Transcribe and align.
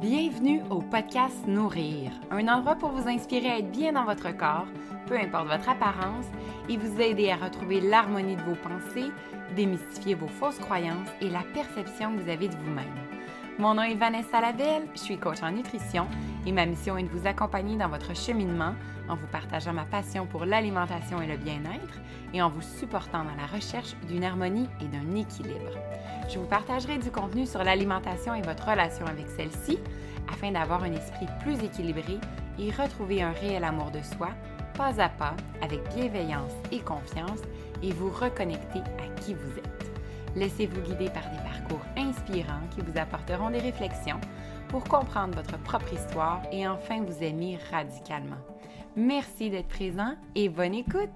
Bienvenue 0.00 0.60
au 0.68 0.82
podcast 0.82 1.46
Nourrir, 1.46 2.12
un 2.30 2.48
endroit 2.48 2.74
pour 2.74 2.90
vous 2.90 3.08
inspirer 3.08 3.48
à 3.48 3.58
être 3.60 3.70
bien 3.70 3.94
dans 3.94 4.04
votre 4.04 4.30
corps, 4.36 4.66
peu 5.06 5.18
importe 5.18 5.48
votre 5.48 5.70
apparence, 5.70 6.26
et 6.68 6.76
vous 6.76 7.00
aider 7.00 7.30
à 7.30 7.36
retrouver 7.36 7.80
l'harmonie 7.80 8.36
de 8.36 8.42
vos 8.42 8.56
pensées, 8.56 9.10
démystifier 9.56 10.14
vos 10.14 10.28
fausses 10.28 10.58
croyances 10.58 11.08
et 11.22 11.30
la 11.30 11.42
perception 11.54 12.14
que 12.14 12.20
vous 12.20 12.28
avez 12.28 12.48
de 12.48 12.56
vous-même. 12.56 12.84
Mon 13.58 13.72
nom 13.72 13.84
est 13.84 13.94
Vanessa 13.94 14.38
Lavelle, 14.38 14.86
je 14.94 15.00
suis 15.00 15.16
coach 15.16 15.42
en 15.42 15.50
nutrition 15.50 16.06
et 16.46 16.52
ma 16.52 16.64
mission 16.64 16.96
est 16.96 17.02
de 17.02 17.08
vous 17.08 17.26
accompagner 17.26 17.76
dans 17.76 17.88
votre 17.88 18.14
cheminement 18.14 18.74
en 19.08 19.16
vous 19.16 19.26
partageant 19.26 19.72
ma 19.72 19.84
passion 19.84 20.26
pour 20.26 20.44
l'alimentation 20.44 21.20
et 21.20 21.26
le 21.26 21.36
bien-être 21.36 22.00
et 22.32 22.40
en 22.40 22.48
vous 22.48 22.62
supportant 22.62 23.24
dans 23.24 23.34
la 23.34 23.46
recherche 23.46 23.94
d'une 24.08 24.24
harmonie 24.24 24.68
et 24.80 24.86
d'un 24.86 25.14
équilibre. 25.16 25.72
Je 26.28 26.38
vous 26.38 26.46
partagerai 26.46 26.98
du 26.98 27.10
contenu 27.10 27.46
sur 27.46 27.62
l'alimentation 27.62 28.34
et 28.34 28.42
votre 28.42 28.68
relation 28.68 29.06
avec 29.06 29.26
celle-ci 29.36 29.78
afin 30.32 30.52
d'avoir 30.52 30.82
un 30.82 30.92
esprit 30.92 31.26
plus 31.40 31.62
équilibré 31.62 32.18
et 32.58 32.70
retrouver 32.70 33.22
un 33.22 33.32
réel 33.32 33.64
amour 33.64 33.90
de 33.90 34.00
soi, 34.02 34.30
pas 34.74 35.00
à 35.00 35.08
pas, 35.08 35.34
avec 35.62 35.80
bienveillance 35.94 36.52
et 36.72 36.80
confiance, 36.80 37.40
et 37.82 37.92
vous 37.92 38.10
reconnecter 38.10 38.78
à 38.78 39.20
qui 39.20 39.34
vous 39.34 39.58
êtes. 39.58 39.95
Laissez-vous 40.36 40.82
guider 40.82 41.08
par 41.08 41.30
des 41.30 41.38
parcours 41.38 41.80
inspirants 41.96 42.68
qui 42.70 42.82
vous 42.82 42.98
apporteront 42.98 43.48
des 43.48 43.58
réflexions 43.58 44.20
pour 44.68 44.84
comprendre 44.84 45.34
votre 45.34 45.58
propre 45.62 45.94
histoire 45.94 46.42
et 46.52 46.68
enfin 46.68 47.02
vous 47.02 47.22
aimer 47.22 47.58
radicalement. 47.70 48.36
Merci 48.96 49.48
d'être 49.48 49.68
présent 49.68 50.14
et 50.34 50.50
bonne 50.50 50.74
écoute! 50.74 51.08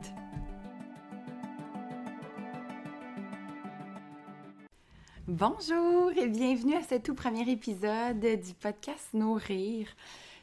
Bonjour 5.28 6.10
et 6.16 6.26
bienvenue 6.26 6.74
à 6.74 6.82
ce 6.82 6.94
tout 6.94 7.14
premier 7.14 7.48
épisode 7.48 8.20
du 8.20 8.54
podcast 8.54 9.10
Nourrir. 9.12 9.86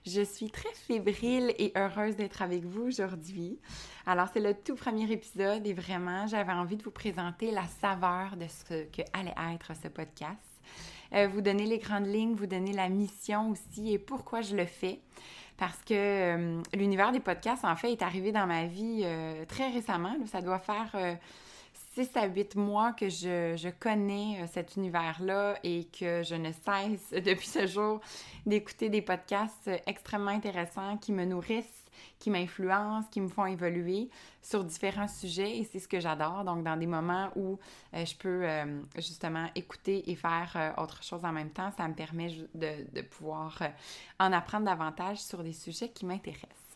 Je 0.08 0.22
suis 0.22 0.50
très 0.50 0.74
fébrile 0.74 1.54
et 1.58 1.74
heureuse 1.76 2.16
d'être 2.16 2.42
avec 2.42 2.64
vous 2.64 2.84
aujourd'hui. 2.84 3.60
Alors, 4.06 4.30
c'est 4.34 4.40
le 4.40 4.54
tout 4.54 4.76
premier 4.76 5.12
épisode 5.12 5.68
et 5.68 5.74
vraiment, 5.74 6.28
j'avais 6.28 6.54
envie 6.54 6.78
de 6.78 6.84
vous 6.84 6.92
présenter 6.92 7.52
la 7.52 7.66
saveur 7.82 8.38
de 8.38 8.46
ce 8.48 8.86
que 8.86 9.02
allait 9.12 9.36
être 9.54 9.74
ce 9.76 9.90
podcast. 9.90 10.40
Euh, 11.14 11.28
vous 11.28 11.42
donner 11.42 11.66
les 11.66 11.78
grandes 11.78 12.08
lignes, 12.08 12.36
vous 12.36 12.48
donner 12.48 12.72
la 12.72 12.88
mission 12.88 13.50
aussi 13.50 13.92
et 13.92 14.00
pourquoi 14.00 14.40
je 14.40 14.56
le 14.56 14.66
fais. 14.66 15.02
Parce 15.58 15.80
que 15.84 15.94
euh, 15.94 16.62
l'univers 16.74 17.12
des 17.12 17.20
podcasts, 17.20 17.66
en 17.66 17.76
fait, 17.76 17.92
est 17.92 18.02
arrivé 18.02 18.32
dans 18.32 18.48
ma 18.48 18.66
vie 18.66 19.02
euh, 19.04 19.44
très 19.44 19.70
récemment. 19.70 20.16
Ça 20.32 20.40
doit 20.40 20.60
faire 20.60 20.96
6 21.98 22.16
à 22.16 22.28
8 22.28 22.56
mois 22.58 22.94
que 22.94 23.10
je, 23.10 23.70
connais 23.80 24.44
euh, 24.44 24.48
cet 24.54 24.76
univers-là 24.76 25.58
et 25.64 25.86
que 25.86 26.22
je 26.22 26.36
ne 26.36 26.52
cesse 26.52 27.10
depuis 27.24 27.48
ce 27.48 27.66
jour 27.66 28.02
d'écouter 28.46 28.90
des 28.90 29.02
podcasts 29.02 29.68
euh, 29.68 29.78
extrêmement 29.88 30.30
intéressants 30.30 30.98
qui 30.98 31.12
me 31.12 31.26
nourrissent, 31.26 31.90
qui 32.20 32.30
m'influencent, 32.30 33.08
qui 33.10 33.20
me 33.20 33.28
font 33.28 33.48
évoluer 33.48 34.12
sur 34.44 34.64
différents 34.64 35.08
sujets 35.08 35.58
et 35.58 35.64
c'est 35.64 35.80
ce 35.80 35.88
que 35.88 36.00
j'adore. 36.00 36.44
Donc, 36.44 36.64
dans 36.64 36.78
des 36.78 36.86
moments 36.86 37.32
où 37.36 37.58
euh, 37.96 38.06
je 38.06 38.16
peux 38.16 38.46
justement 38.98 39.48
écouter 39.56 40.12
et 40.12 40.16
faire 40.16 40.76
autre 40.78 41.02
chose 41.02 41.26
en 41.26 41.32
même 41.32 41.50
temps, 41.50 41.72
ça 41.78 41.88
me 41.88 41.96
permet 41.96 42.28
de, 42.54 42.86
de 42.94 43.02
pouvoir 43.02 43.60
en 44.20 44.32
apprendre 44.34 44.66
davantage 44.66 45.18
sur 45.18 45.42
des 45.42 45.54
sujets 45.54 45.90
qui 45.90 46.06
m'intéressent. 46.06 46.67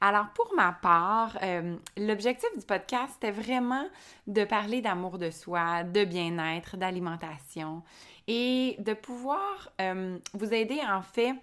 Alors, 0.00 0.28
pour 0.34 0.52
ma 0.54 0.72
part, 0.72 1.38
euh, 1.42 1.76
l'objectif 1.96 2.48
du 2.56 2.64
podcast, 2.64 3.14
c'était 3.14 3.30
vraiment 3.30 3.86
de 4.26 4.44
parler 4.44 4.82
d'amour 4.82 5.18
de 5.18 5.30
soi, 5.30 5.84
de 5.84 6.04
bien-être, 6.04 6.76
d'alimentation 6.76 7.82
et 8.28 8.76
de 8.78 8.92
pouvoir 8.92 9.72
euh, 9.80 10.18
vous 10.34 10.52
aider, 10.52 10.80
en 10.86 11.00
fait, 11.00 11.34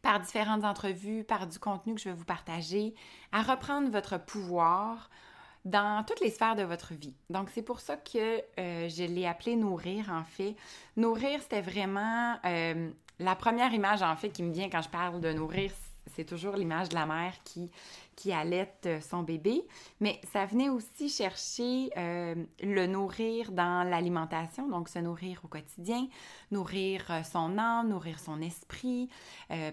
par 0.00 0.20
différentes 0.20 0.64
entrevues, 0.64 1.22
par 1.22 1.46
du 1.46 1.58
contenu 1.58 1.94
que 1.94 2.00
je 2.00 2.08
vais 2.08 2.14
vous 2.14 2.24
partager, 2.24 2.94
à 3.32 3.42
reprendre 3.42 3.90
votre 3.90 4.18
pouvoir 4.18 5.10
dans 5.66 6.02
toutes 6.06 6.20
les 6.20 6.30
sphères 6.30 6.56
de 6.56 6.62
votre 6.62 6.94
vie. 6.94 7.14
Donc, 7.28 7.50
c'est 7.50 7.62
pour 7.62 7.80
ça 7.80 7.98
que 7.98 8.40
euh, 8.58 8.88
je 8.88 9.04
l'ai 9.04 9.26
appelé 9.26 9.56
Nourrir, 9.56 10.10
en 10.10 10.24
fait. 10.24 10.56
Nourrir, 10.96 11.42
c'était 11.42 11.60
vraiment 11.60 12.36
la 12.42 13.36
première 13.36 13.74
image, 13.74 14.00
en 14.00 14.16
fait, 14.16 14.30
qui 14.30 14.42
me 14.42 14.52
vient 14.52 14.70
quand 14.70 14.80
je 14.80 14.88
parle 14.88 15.20
de 15.20 15.34
nourrir, 15.34 15.70
c'est 16.14 16.24
toujours 16.24 16.56
l'image 16.56 16.88
de 16.88 16.94
la 16.94 17.06
mère 17.06 17.34
qui, 17.44 17.70
qui 18.16 18.32
allaite 18.32 18.84
euh, 18.86 19.00
son 19.00 19.22
bébé, 19.22 19.66
mais 20.00 20.20
ça 20.32 20.44
venait 20.44 20.68
aussi 20.68 21.08
chercher 21.08 21.90
euh, 21.96 22.34
le 22.60 22.86
nourrir 22.86 23.50
dans 23.52 23.88
l'alimentation, 23.88 24.68
donc 24.68 24.88
se 24.88 24.98
nourrir 24.98 25.40
au 25.44 25.48
quotidien, 25.48 26.06
nourrir 26.50 27.06
euh, 27.10 27.22
son 27.22 27.56
âme, 27.58 27.88
nourrir 27.88 28.18
son 28.18 28.40
esprit, 28.40 29.08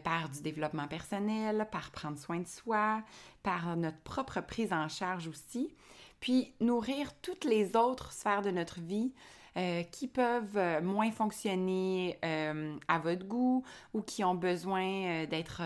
par 0.03 0.29
du 0.29 0.41
développement 0.41 0.87
personnel, 0.87 1.67
par 1.71 1.91
prendre 1.91 2.17
soin 2.17 2.39
de 2.39 2.47
soi, 2.47 3.03
par 3.43 3.75
notre 3.75 3.99
propre 3.99 4.41
prise 4.41 4.73
en 4.73 4.89
charge 4.89 5.27
aussi, 5.27 5.75
puis 6.19 6.53
nourrir 6.59 7.13
toutes 7.21 7.43
les 7.43 7.75
autres 7.75 8.11
sphères 8.11 8.41
de 8.41 8.51
notre 8.51 8.79
vie 8.79 9.13
euh, 9.55 9.81
qui 9.83 10.07
peuvent 10.07 10.57
euh, 10.57 10.81
moins 10.81 11.09
fonctionner 11.09 12.19
euh, 12.23 12.75
à 12.87 12.99
votre 12.99 13.25
goût 13.25 13.63
ou 13.93 14.01
qui 14.01 14.23
ont 14.23 14.35
besoin 14.35 15.25
d'être 15.25 15.61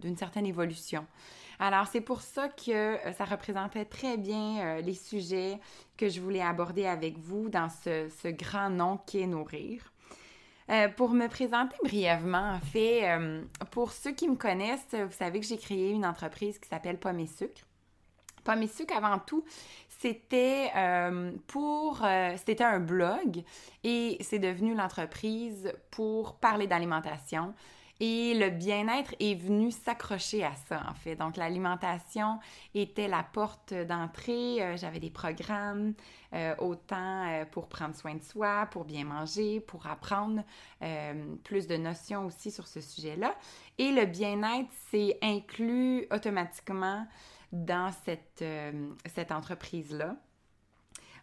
d'une 0.00 0.16
certaine 0.16 0.46
évolution. 0.46 1.06
Alors, 1.60 1.86
c'est 1.86 2.00
pour 2.00 2.22
ça 2.22 2.48
que 2.48 2.96
ça 3.16 3.24
représentait 3.24 3.84
très 3.84 4.16
bien 4.16 4.80
les 4.80 4.94
sujets 4.94 5.60
que 5.96 6.08
je 6.08 6.20
voulais 6.20 6.40
aborder 6.40 6.86
avec 6.86 7.18
vous 7.18 7.50
dans 7.50 7.68
ce, 7.68 8.08
ce 8.22 8.28
grand 8.28 8.70
nom 8.70 8.98
qu'est 9.06 9.26
nourrir. 9.26 9.92
pour 10.96 11.10
me 11.10 11.28
présenter 11.28 11.76
brièvement, 11.84 12.54
en 12.54 12.60
fait, 12.60 13.04
pour 13.70 13.92
ceux 13.92 14.12
qui 14.12 14.26
me 14.26 14.36
connaissent, 14.36 14.94
vous 14.94 15.12
savez 15.12 15.38
que 15.38 15.46
j'ai 15.46 15.58
créé 15.58 15.90
une 15.90 16.06
entreprise 16.06 16.58
qui 16.58 16.68
s'appelle 16.68 16.98
Pomme 16.98 17.20
et 17.20 17.26
Sucre. 17.26 17.62
Pomme 18.44 18.62
et 18.62 18.68
Sucre, 18.68 18.96
avant 18.96 19.18
tout, 19.18 19.44
c'était 20.00 20.70
euh, 20.76 21.32
pour. 21.46 22.02
Euh, 22.04 22.34
c'était 22.36 22.64
un 22.64 22.80
blog 22.80 23.42
et 23.84 24.16
c'est 24.20 24.38
devenu 24.38 24.74
l'entreprise 24.74 25.72
pour 25.90 26.36
parler 26.36 26.66
d'alimentation. 26.66 27.54
Et 28.02 28.32
le 28.32 28.48
bien-être 28.48 29.14
est 29.20 29.34
venu 29.34 29.70
s'accrocher 29.70 30.42
à 30.42 30.52
ça, 30.70 30.82
en 30.88 30.94
fait. 30.94 31.16
Donc, 31.16 31.36
l'alimentation 31.36 32.38
était 32.74 33.08
la 33.08 33.22
porte 33.22 33.74
d'entrée. 33.74 34.62
Euh, 34.62 34.76
j'avais 34.78 35.00
des 35.00 35.10
programmes, 35.10 35.92
autant 36.60 37.44
pour 37.50 37.68
prendre 37.68 37.94
soin 37.94 38.14
de 38.14 38.22
soi, 38.22 38.68
pour 38.70 38.84
bien 38.84 39.04
manger, 39.04 39.60
pour 39.60 39.86
apprendre 39.86 40.44
plus 41.42 41.66
de 41.66 41.76
notions 41.76 42.24
aussi 42.24 42.50
sur 42.50 42.68
ce 42.68 42.80
sujet-là. 42.80 43.34
Et 43.76 43.90
le 43.90 44.06
bien-être 44.06 44.70
s'est 44.90 45.18
inclus 45.22 46.06
automatiquement 46.10 47.04
dans 47.52 47.90
cette, 48.04 48.42
euh, 48.42 48.90
cette 49.14 49.32
entreprise-là. 49.32 50.16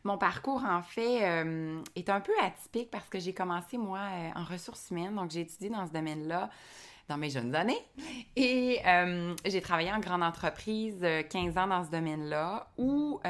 Mon 0.03 0.17
parcours, 0.17 0.63
en 0.63 0.83
fait, 0.83 1.23
euh, 1.23 1.81
est 1.95 2.09
un 2.09 2.21
peu 2.21 2.31
atypique 2.41 2.91
parce 2.91 3.09
que 3.09 3.19
j'ai 3.19 3.33
commencé, 3.33 3.77
moi, 3.77 3.99
euh, 3.99 4.29
en 4.35 4.43
ressources 4.43 4.89
humaines. 4.91 5.15
Donc, 5.15 5.31
j'ai 5.31 5.41
étudié 5.41 5.69
dans 5.69 5.85
ce 5.85 5.91
domaine-là 5.91 6.49
dans 7.09 7.17
mes 7.17 7.29
jeunes 7.29 7.55
années. 7.55 7.79
Et 8.35 8.79
j'ai 9.45 9.61
travaillé 9.61 9.93
en 9.93 9.99
grande 9.99 10.23
entreprise 10.23 11.05
15 11.29 11.57
ans 11.57 11.67
dans 11.67 11.85
ce 11.85 11.89
domaine-là 11.89 12.67
où 12.77 13.21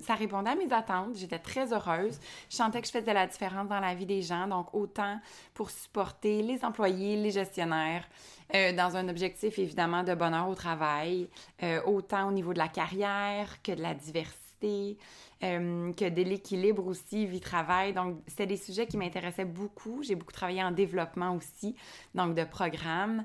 ça 0.00 0.14
répondait 0.14 0.48
à 0.48 0.54
mes 0.54 0.72
attentes. 0.72 1.14
J'étais 1.14 1.38
très 1.38 1.74
heureuse. 1.74 2.18
Je 2.48 2.56
sentais 2.56 2.80
que 2.80 2.86
je 2.86 2.92
faisais 2.92 3.12
la 3.12 3.26
différence 3.26 3.68
dans 3.68 3.80
la 3.80 3.94
vie 3.94 4.06
des 4.06 4.22
gens. 4.22 4.46
Donc, 4.46 4.72
autant 4.72 5.20
pour 5.52 5.68
supporter 5.68 6.40
les 6.40 6.64
employés, 6.64 7.16
les 7.16 7.30
gestionnaires, 7.30 8.08
euh, 8.54 8.72
dans 8.72 8.96
un 8.96 9.08
objectif 9.08 9.58
évidemment 9.58 10.02
de 10.02 10.14
bonheur 10.14 10.48
au 10.48 10.54
travail, 10.54 11.28
euh, 11.62 11.82
autant 11.82 12.28
au 12.28 12.32
niveau 12.32 12.52
de 12.52 12.58
la 12.58 12.68
carrière 12.68 13.60
que 13.62 13.72
de 13.72 13.82
la 13.82 13.94
diversité, 13.94 14.96
euh, 15.42 15.92
que 15.92 16.08
de 16.08 16.22
l'équilibre 16.22 16.86
aussi 16.86 17.26
vie-travail. 17.26 17.92
Donc, 17.92 18.16
c'était 18.26 18.46
des 18.46 18.56
sujets 18.56 18.86
qui 18.86 18.96
m'intéressaient 18.96 19.44
beaucoup. 19.44 20.02
J'ai 20.02 20.14
beaucoup 20.14 20.32
travaillé 20.32 20.62
en 20.62 20.70
développement 20.70 21.34
aussi, 21.34 21.76
donc 22.14 22.34
de 22.34 22.44
programmes. 22.44 23.24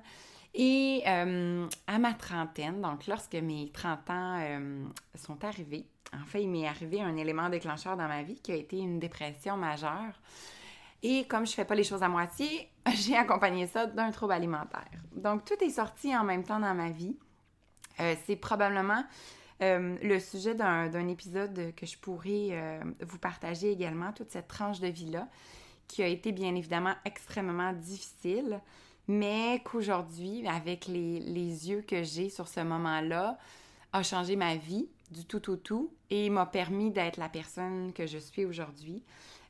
Et 0.55 1.01
à 1.07 1.97
ma 1.97 2.13
trentaine, 2.13 2.79
donc 2.79 3.07
lorsque 3.07 3.33
mes 3.33 3.71
30 3.73 4.09
ans 4.11 4.39
sont 5.15 5.43
arrivés, 5.43 5.87
en 6.13 6.25
fait, 6.25 6.43
il 6.43 6.49
m'est 6.49 6.67
arrivé 6.67 7.01
un 7.01 7.17
élément 7.17 7.49
déclencheur 7.49 7.97
dans 7.97 8.07
ma 8.07 8.21
vie 8.21 8.35
qui 8.35 8.51
a 8.51 8.55
été 8.55 8.77
une 8.77 8.99
dépression 8.99 9.57
majeure. 9.57 10.13
Et 11.03 11.25
comme 11.25 11.45
je 11.45 11.51
fais 11.51 11.65
pas 11.65 11.75
les 11.75 11.83
choses 11.83 12.01
à 12.01 12.07
moitié, 12.07 12.69
j'ai 12.95 13.15
accompagné 13.15 13.67
ça 13.67 13.85
d'un 13.85 14.09
trouble 14.11 14.33
alimentaire. 14.33 14.89
Donc, 15.15 15.45
tout 15.45 15.61
est 15.61 15.69
sorti 15.69 16.15
en 16.15 16.23
même 16.23 16.43
temps 16.43 16.59
dans 16.59 16.73
ma 16.73 16.89
vie. 16.89 17.17
Euh, 17.99 18.15
c'est 18.25 18.37
probablement 18.37 19.03
euh, 19.61 19.97
le 20.01 20.19
sujet 20.19 20.55
d'un 20.55 21.07
épisode 21.09 21.73
que 21.75 21.85
je 21.85 21.97
pourrais 21.97 22.49
euh, 22.51 22.83
vous 23.01 23.19
partager 23.19 23.69
également, 23.69 24.13
toute 24.13 24.31
cette 24.31 24.47
tranche 24.47 24.79
de 24.79 24.87
vie-là, 24.87 25.27
qui 25.87 26.01
a 26.01 26.07
été 26.07 26.31
bien 26.31 26.55
évidemment 26.55 26.95
extrêmement 27.05 27.73
difficile, 27.73 28.61
mais 29.07 29.61
qu'aujourd'hui, 29.65 30.47
avec 30.47 30.87
les, 30.87 31.19
les, 31.19 31.69
yeux 31.69 31.81
que 31.81 32.03
j'ai 32.03 32.29
sur 32.29 32.47
ce 32.47 32.61
moment-là, 32.61 33.37
a 33.91 34.01
changé 34.01 34.37
ma 34.37 34.55
vie 34.55 34.87
du 35.11 35.25
tout 35.25 35.51
au 35.51 35.57
tout 35.57 35.93
et 36.09 36.29
m'a 36.29 36.45
permis 36.45 36.89
d'être 36.89 37.17
la 37.17 37.29
personne 37.29 37.91
que 37.93 38.07
je 38.07 38.17
suis 38.17 38.45
aujourd'hui. 38.45 39.03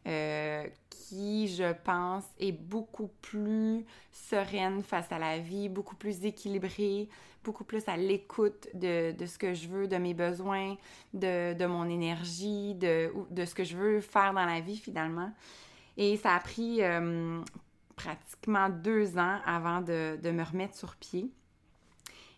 Euh, 0.07 0.65
qui, 0.89 1.47
je 1.47 1.73
pense, 1.83 2.25
est 2.39 2.51
beaucoup 2.51 3.09
plus 3.21 3.85
sereine 4.11 4.83
face 4.83 5.11
à 5.11 5.19
la 5.19 5.39
vie, 5.39 5.69
beaucoup 5.69 5.95
plus 5.95 6.25
équilibrée, 6.25 7.09
beaucoup 7.43 7.63
plus 7.63 7.87
à 7.87 7.97
l'écoute 7.97 8.67
de, 8.73 9.13
ce 9.25 9.37
que 9.37 9.53
je 9.53 9.67
veux, 9.67 9.87
de 9.87 9.97
mes 9.97 10.13
besoins, 10.13 10.75
de, 11.13 11.65
mon 11.65 11.89
énergie, 11.89 12.75
de, 12.75 13.11
de, 13.31 13.45
ce 13.45 13.55
que 13.55 13.63
je 13.63 13.77
veux 13.77 14.01
faire 14.01 14.33
dans 14.33 14.45
la 14.45 14.59
vie 14.59 14.77
finalement. 14.77 15.31
Et 15.97 16.17
ça 16.17 16.35
a 16.35 16.39
pris 16.39 16.81
euh, 16.81 17.41
pratiquement 17.95 18.69
deux 18.69 19.17
ans 19.17 19.39
avant 19.45 19.81
de, 19.81 20.17
me 20.23 20.43
remettre 20.43 20.75
sur 20.75 20.95
pied. 20.95 21.31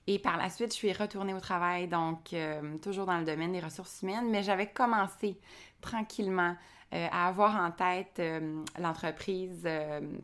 Et 0.08 0.20
par 0.20 0.38
la 0.38 0.50
suite, 0.50 0.72
je 0.72 0.76
suis 0.78 0.94
retournée 0.94 1.34
au 1.34 1.40
travail, 1.40 1.88
donc 1.88 2.34
euh, 2.34 2.78
toujours 2.78 3.08
dans 3.08 3.18
le 3.18 3.26
domaine 3.26 3.54
des 3.54 3.60
ressources 3.60 4.04
humaines, 4.04 4.30
mais 4.30 4.44
j'avais 4.44 4.68
commencé 4.68 5.40
tranquillement 5.82 6.56
euh, 6.96 7.08
à 7.12 7.28
avoir 7.28 7.56
en 7.56 7.72
tête 7.72 8.16
euh, 8.20 8.64
l'entreprise 8.80 9.68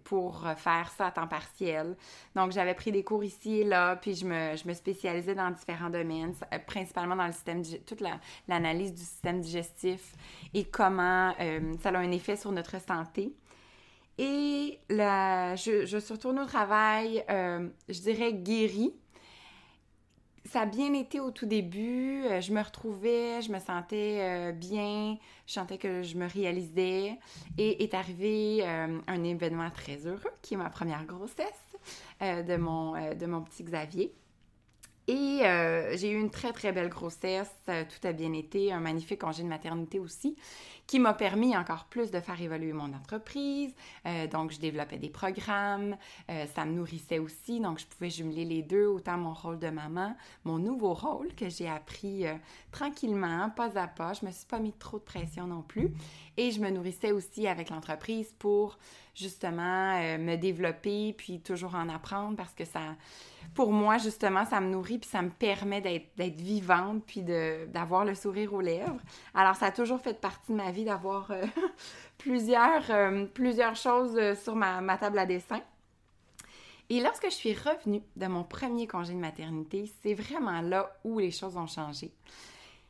pour 0.05 0.47
faire 0.55 0.89
ça 0.97 1.07
à 1.07 1.11
temps 1.11 1.27
partiel. 1.27 1.97
Donc, 2.35 2.51
j'avais 2.51 2.73
pris 2.73 2.91
des 2.91 3.03
cours 3.03 3.23
ici 3.23 3.59
et 3.59 3.63
là, 3.65 3.97
puis 3.97 4.15
je 4.15 4.25
me, 4.25 4.55
je 4.55 4.67
me 4.67 4.73
spécialisais 4.73 5.35
dans 5.35 5.51
différents 5.51 5.89
domaines, 5.89 6.33
principalement 6.67 7.15
dans 7.15 7.27
le 7.27 7.33
système, 7.33 7.61
toute 7.85 8.01
l'analyse 8.47 8.93
du 8.93 9.01
système 9.01 9.41
digestif 9.41 10.13
et 10.53 10.63
comment 10.63 11.33
ça 11.81 11.89
a 11.89 11.97
un 11.97 12.11
effet 12.11 12.35
sur 12.35 12.51
notre 12.51 12.79
santé. 12.81 13.33
Et 14.17 14.79
là, 14.89 15.55
je, 15.55 15.85
je 15.85 15.97
suis 15.97 16.13
retournée 16.13 16.41
au 16.41 16.45
travail, 16.45 17.23
je 17.27 17.99
dirais 18.01 18.33
guérie, 18.33 18.93
ça 20.51 20.61
a 20.61 20.65
bien 20.65 20.93
été 20.93 21.21
au 21.21 21.31
tout 21.31 21.45
début. 21.45 22.23
Euh, 22.25 22.41
je 22.41 22.51
me 22.51 22.61
retrouvais, 22.61 23.41
je 23.41 23.51
me 23.51 23.59
sentais 23.59 24.17
euh, 24.19 24.51
bien, 24.51 25.17
je 25.47 25.53
sentais 25.53 25.77
que 25.77 26.03
je 26.03 26.17
me 26.17 26.27
réalisais. 26.27 27.17
Et 27.57 27.83
est 27.83 27.93
arrivé 27.93 28.59
euh, 28.61 28.99
un 29.07 29.23
événement 29.23 29.69
très 29.71 30.05
heureux 30.05 30.31
qui 30.41 30.55
est 30.55 30.57
ma 30.57 30.69
première 30.69 31.05
grossesse 31.05 31.47
de, 32.19 32.57
mon, 32.57 32.93
de 33.15 33.25
mon 33.25 33.41
petit 33.41 33.63
Xavier. 33.63 34.13
Et 35.13 35.41
j'ai 35.97 36.09
eu 36.09 36.19
une 36.19 36.29
très, 36.29 36.53
très 36.53 36.71
belle 36.71 36.87
grossesse. 36.87 37.51
tout 37.65 38.07
a 38.07 38.13
bien 38.13 38.31
été. 38.31 38.71
Un 38.71 38.79
magnifique 38.79 39.19
congé 39.19 39.43
de 39.43 39.47
maternité 39.47 39.99
aussi 39.99 40.37
qui 40.91 40.99
m'a 40.99 41.13
permis 41.13 41.55
encore 41.55 41.85
plus 41.85 42.11
de 42.11 42.19
faire 42.19 42.41
évoluer 42.41 42.73
mon 42.73 42.91
entreprise. 42.93 43.73
Euh, 44.05 44.27
donc, 44.27 44.51
je 44.51 44.59
développais 44.59 44.97
des 44.97 45.09
programmes, 45.09 45.95
euh, 46.29 46.45
ça 46.53 46.65
me 46.65 46.73
nourrissait 46.73 47.17
aussi, 47.17 47.61
donc 47.61 47.79
je 47.79 47.85
pouvais 47.85 48.09
jumeler 48.09 48.43
les 48.43 48.61
deux, 48.61 48.87
autant 48.87 49.17
mon 49.17 49.33
rôle 49.33 49.57
de 49.57 49.69
maman, 49.69 50.17
mon 50.43 50.59
nouveau 50.59 50.93
rôle 50.93 51.33
que 51.33 51.47
j'ai 51.47 51.69
appris 51.69 52.27
euh, 52.27 52.33
tranquillement, 52.71 53.49
pas 53.51 53.77
à 53.79 53.87
pas. 53.87 54.11
Je 54.11 54.25
me 54.25 54.31
suis 54.31 54.45
pas 54.45 54.59
mis 54.59 54.73
trop 54.73 54.99
de 54.99 55.03
pression 55.03 55.47
non 55.47 55.61
plus. 55.61 55.93
Et 56.35 56.51
je 56.51 56.59
me 56.59 56.69
nourrissais 56.69 57.13
aussi 57.13 57.47
avec 57.47 57.69
l'entreprise 57.69 58.33
pour 58.37 58.77
justement 59.13 60.17
me 60.17 60.35
développer, 60.35 61.13
puis 61.17 61.41
toujours 61.41 61.75
en 61.75 61.89
apprendre 61.89 62.37
parce 62.37 62.53
que 62.53 62.65
ça, 62.65 62.79
pour 63.53 63.73
moi, 63.73 63.97
justement, 63.97 64.45
ça 64.45 64.61
me 64.61 64.69
nourrit, 64.69 64.97
puis 64.97 65.09
ça 65.09 65.21
me 65.21 65.29
permet 65.29 65.81
d'être 65.81 66.39
vivante, 66.39 67.03
puis 67.05 67.21
d'avoir 67.21 68.05
le 68.05 68.15
sourire 68.15 68.53
aux 68.53 68.61
lèvres. 68.61 68.99
Alors, 69.33 69.55
ça 69.55 69.67
a 69.67 69.71
toujours 69.71 69.99
fait 69.99 70.19
partie 70.19 70.51
de 70.51 70.57
ma 70.57 70.71
vie 70.71 70.85
d'avoir 70.85 71.31
euh, 71.31 71.45
plusieurs, 72.17 72.89
euh, 72.89 73.25
plusieurs 73.25 73.75
choses 73.75 74.15
euh, 74.17 74.35
sur 74.35 74.55
ma, 74.55 74.79
ma, 74.79 74.97
table 74.97 75.19
à 75.19 75.25
dessin. 75.25 75.61
Et 76.89 77.01
lorsque 77.01 77.25
je 77.25 77.35
suis 77.35 77.53
revenue 77.53 78.01
de 78.15 78.27
mon 78.27 78.43
premier 78.43 78.87
congé 78.87 79.13
de 79.13 79.19
maternité, 79.19 79.91
c'est 80.01 80.13
vraiment 80.13 80.61
là 80.61 80.93
où 81.03 81.19
les 81.19 81.31
choses 81.31 81.57
ont 81.57 81.67
changé. 81.67 82.11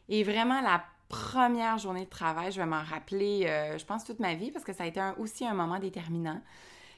Et 0.10 0.24
vraiment, 0.24 0.62
la 0.62 0.84
première 1.12 1.78
journée 1.78 2.06
de 2.06 2.10
travail, 2.10 2.52
je 2.52 2.60
vais 2.60 2.66
m'en 2.66 2.84
rappeler, 2.84 3.46
je 3.78 3.86
pense, 3.86 4.04
toute 4.04 4.20
ma 4.20 4.34
vie, 4.34 4.52
parce 4.52 4.66
que 4.66 4.74
ça 4.74 4.84
a 4.84 4.88
été 4.88 5.02
aussi 5.18 5.46
un 5.46 5.54
moment 5.54 5.80
déterminant. 5.80 6.42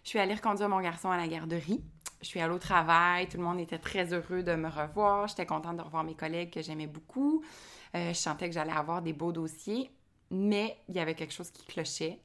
Je 0.03 0.09
suis 0.09 0.19
allée 0.19 0.35
reconduire 0.35 0.69
mon 0.69 0.81
garçon 0.81 1.09
à 1.09 1.17
la 1.17 1.27
garderie. 1.27 1.83
Je 2.21 2.27
suis 2.27 2.39
allée 2.39 2.53
au 2.53 2.59
travail, 2.59 3.27
tout 3.27 3.37
le 3.37 3.43
monde 3.43 3.59
était 3.59 3.79
très 3.79 4.13
heureux 4.13 4.43
de 4.43 4.55
me 4.55 4.69
revoir. 4.69 5.27
J'étais 5.27 5.45
contente 5.45 5.77
de 5.77 5.81
revoir 5.81 6.03
mes 6.03 6.15
collègues 6.15 6.51
que 6.51 6.61
j'aimais 6.61 6.87
beaucoup. 6.87 7.43
je 7.93 8.13
sentais 8.13 8.47
que 8.47 8.53
j'allais 8.53 8.71
avoir 8.71 9.01
des 9.01 9.13
beaux 9.13 9.31
dossiers 9.31 9.89
mais 10.33 10.77
il 10.89 10.95
y 10.95 10.99
avait 10.99 11.15
quelque 11.15 11.33
chose 11.33 11.51
qui 11.51 11.65
clochait. 11.65 12.19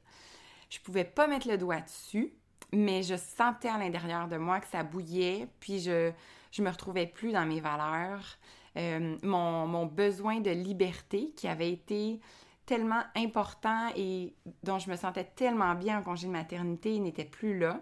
Je 0.69 0.79
pouvais 0.79 1.05
pas 1.05 1.27
mettre 1.27 1.47
le 1.47 1.57
doigt 1.57 1.79
dessus, 1.79 2.33
mais 2.73 3.03
je 3.03 3.15
sentais 3.15 3.69
à 3.69 3.77
l'intérieur 3.77 4.27
de 4.27 4.37
moi 4.37 4.59
que 4.59 4.67
ça 4.67 4.83
bouillait, 4.83 5.47
puis 5.59 5.79
je, 5.79 6.11
je 6.51 6.61
me 6.61 6.69
retrouvais 6.69 7.07
plus 7.07 7.31
dans 7.31 7.45
mes 7.45 7.61
valeurs. 7.61 8.37
Euh, 8.77 9.17
mon, 9.23 9.67
mon, 9.67 9.85
besoin 9.85 10.39
de 10.39 10.51
liberté 10.51 11.33
qui 11.35 11.47
avait 11.47 11.71
été 11.71 12.19
tellement 12.65 13.01
important 13.15 13.89
et 13.95 14.35
dont 14.63 14.77
je 14.77 14.91
me 14.91 14.95
sentais 14.95 15.23
tellement 15.23 15.73
bien 15.73 15.99
en 15.99 16.03
congé 16.03 16.27
de 16.27 16.31
maternité 16.31 16.99
n'était 16.99 17.25
plus 17.25 17.57
là. 17.57 17.81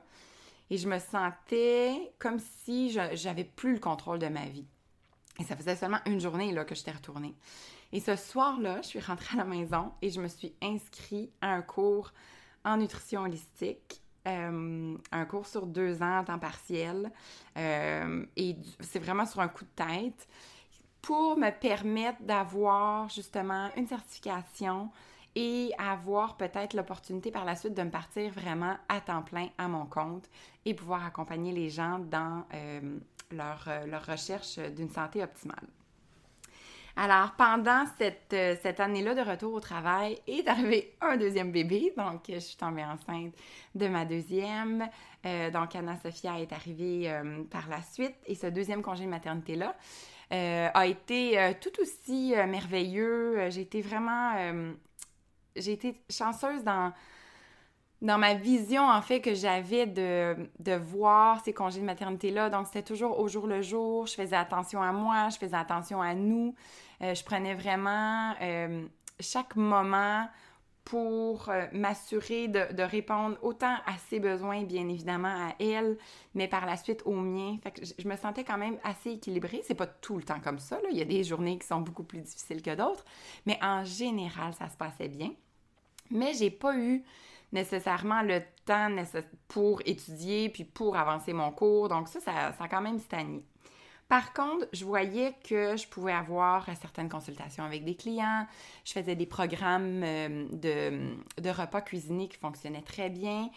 Et 0.69 0.78
je 0.78 0.88
me 0.88 1.00
sentais 1.00 2.13
comme 2.19 2.39
si 2.39 2.98
j'avais 3.13 3.44
plus 3.44 3.74
le 3.74 3.80
contrôle 3.80 4.19
de 4.19 4.28
ma 4.28 4.45
vie. 4.45 4.66
Et 5.39 5.44
ça 5.44 5.56
faisait 5.56 5.75
seulement 5.75 6.00
une 6.06 6.19
journée 6.19 6.51
là, 6.51 6.66
que 6.66 6.75
j'étais 6.75 6.92
retournée. 6.92 7.36
Et 7.92 8.00
ce 8.00 8.16
soir-là, 8.16 8.81
je 8.81 8.88
suis 8.88 9.00
rentrée 9.00 9.36
à 9.36 9.44
la 9.44 9.45
maison 9.45 9.92
et 10.01 10.10
je 10.10 10.19
me 10.19 10.28
suis 10.28 10.54
inscrite 10.62 11.31
à 11.42 11.54
un 11.54 11.62
cours 11.62 12.13
en 12.66 12.78
nutrition 12.78 13.22
holistique. 13.22 14.01
Euh, 14.28 14.98
un 15.13 15.25
cours 15.25 15.48
sur 15.48 15.66
deux 15.66 16.01
ans 16.01 16.24
temps 16.25 16.40
partiel. 16.40 17.12
Euh, 17.57 18.25
et 18.36 18.57
c'est 18.81 19.00
vraiment 19.00 19.25
sur 19.25 19.40
un 19.40 19.48
coup 19.48 19.63
de 19.63 19.69
tête 19.69 20.28
pour 21.02 21.38
me 21.38 21.50
permettre 21.52 22.22
d'avoir 22.22 23.10
justement 23.10 23.70
une 23.76 23.88
certification 23.88 24.90
et 25.36 25.72
avoir 25.78 26.38
peut-être 26.38 26.74
l'opportunité 26.74 27.32
par 27.32 27.46
la 27.46 27.56
suite 27.56 27.76
de 27.76 27.84
me 27.84 27.92
partir 27.92 28.32
vraiment 28.32 28.76
à 28.90 29.02
temps 29.02 29.22
plein 29.22 29.50
à 29.58 29.68
mon 29.68 29.86
compte 29.86 30.30
et 30.66 30.74
pouvoir 30.74 31.06
accompagner 31.06 31.52
les 31.52 31.70
gens 31.70 32.00
dans 32.00 32.44
euh, 32.54 33.00
leur, 33.32 33.70
leur 33.86 34.06
recherche 34.06 34.58
d'une 34.58 34.90
santé 34.90 35.24
optimale. 35.24 35.68
Alors, 37.00 37.34
pendant 37.34 37.86
cette, 38.00 38.34
euh, 38.34 38.56
cette 38.64 38.80
année-là 38.80 39.14
de 39.14 39.22
retour 39.22 39.54
au 39.54 39.60
travail, 39.60 40.18
est 40.26 40.48
arrivé 40.48 40.96
un 41.00 41.16
deuxième 41.16 41.52
bébé. 41.52 41.94
Donc, 41.96 42.24
je 42.28 42.40
suis 42.40 42.58
tombée 42.58 42.84
enceinte 42.84 43.36
de 43.76 43.88
ma 43.88 44.04
deuxième. 44.04 44.90
Euh, 45.24 45.52
donc, 45.52 45.76
Anna-Sophia 45.76 46.40
est 46.40 46.52
arrivée 46.52 47.04
euh, 47.08 47.44
par 47.52 47.70
la 47.70 47.84
suite. 47.84 48.16
Et 48.26 48.34
ce 48.34 48.48
deuxième 48.48 48.82
congé 48.82 49.06
de 49.06 49.12
maternité-là 49.12 49.76
a 50.32 50.86
été 50.86 51.54
tout 51.62 51.82
aussi 51.82 52.34
merveilleux. 52.48 53.50
J'ai 53.50 53.62
été 53.62 53.82
vraiment... 53.82 54.34
j'ai 55.56 55.72
été 55.74 56.02
chanceuse 56.10 56.64
dans 56.64 56.94
dans 58.02 58.18
ma 58.18 58.36
vision, 58.36 58.88
en 58.88 59.02
fait, 59.02 59.22
que 59.22 59.34
j'avais 59.34 59.88
de, 59.88 60.36
de, 60.60 60.74
voir 60.74 61.44
ces 61.44 61.54
congés 61.54 61.80
de 61.80 61.86
maternité-là. 61.86 62.50
Donc, 62.50 62.68
c'était 62.68 62.84
toujours 62.84 63.19
au 63.19 63.28
jour 63.28 63.48
le 63.48 63.62
jour. 63.62 64.06
Je 64.06 64.14
faisais 64.14 64.36
attention 64.36 64.81
à 64.81 64.92
moi, 64.92 65.30
je 65.30 65.38
faisais 65.38 65.56
attention 65.56 66.02
à 66.02 66.14
nous. 66.14 66.54
Euh, 67.02 67.16
je 67.16 67.24
prenais 67.24 67.56
vraiment 67.56 68.34
euh, 68.42 68.86
chaque 69.19 69.56
moment 69.56 70.28
pour 70.88 71.50
euh, 71.50 71.66
m'assurer 71.74 72.48
de, 72.48 72.82
répondre 72.82 73.38
autant 73.42 73.76
à 73.86 73.98
ses 74.10 74.22
besoins, 74.22 74.64
bien 74.64 74.88
évidemment, 74.88 75.28
à 75.50 75.54
elle, 75.60 75.98
mais 76.34 76.48
par 76.48 76.66
la 76.66 76.78
suite 76.78 77.02
aux 77.04 77.20
miens. 77.20 77.58
Je, 78.00 78.08
me 78.08 78.16
sentais 78.16 78.46
quand 78.46 78.58
même 78.58 78.78
assez 78.86 79.12
équilibrée. 79.12 79.62
C'est 79.66 79.76
pas 79.76 79.86
tout 79.86 80.16
le 80.16 80.24
temps 80.24 80.40
comme 80.40 80.60
ça. 80.60 80.80
Il 80.90 80.98
y 80.98 81.02
a 81.02 81.06
des 81.06 81.26
journées 81.26 81.60
qui 81.60 81.68
sont 81.68 81.82
beaucoup 81.82 82.04
plus 82.04 82.22
difficiles 82.22 82.62
que 82.62 82.74
d'autres, 82.74 83.04
mais 83.46 83.60
en 83.62 83.84
général, 83.84 84.54
ça 84.54 84.70
se 84.70 84.78
passait 84.78 85.10
bien. 85.10 85.34
Mais 86.10 86.34
j'ai 86.34 86.52
pas 86.52 86.78
eu 86.78 87.04
nécessairement 87.52 88.22
le 88.22 88.42
temps 88.66 88.90
pour 89.50 89.82
étudier 89.86 90.48
puis 90.48 90.64
pour 90.64 90.96
avancer 90.96 91.34
mon 91.34 91.52
cours. 91.52 91.90
Donc 91.90 92.08
ça, 92.08 92.22
ça 92.22 92.54
a 92.58 92.68
quand 92.70 92.82
même 92.82 93.00
stagné. 93.00 93.44
Par 94.07 94.31
contre, 94.31 94.68
je 94.71 94.85
voyais 94.85 95.35
que 95.44 95.76
je 95.76 95.85
pouvais 95.87 96.14
avoir 96.14 96.66
certaines 96.80 97.09
consultations 97.09 97.66
avec 97.66 97.83
des 97.83 97.95
clients. 97.95 98.47
Je 98.85 98.94
faisais 98.94 99.16
des 99.16 99.26
programmes 99.26 100.02
euh, 100.04 100.47
de, 100.52 101.49
repas 101.49 101.81
cuisinés 101.81 102.30
qui 102.30 102.37
fonctionnaient 102.37 102.83
très 102.83 103.09
bien. 103.09 103.49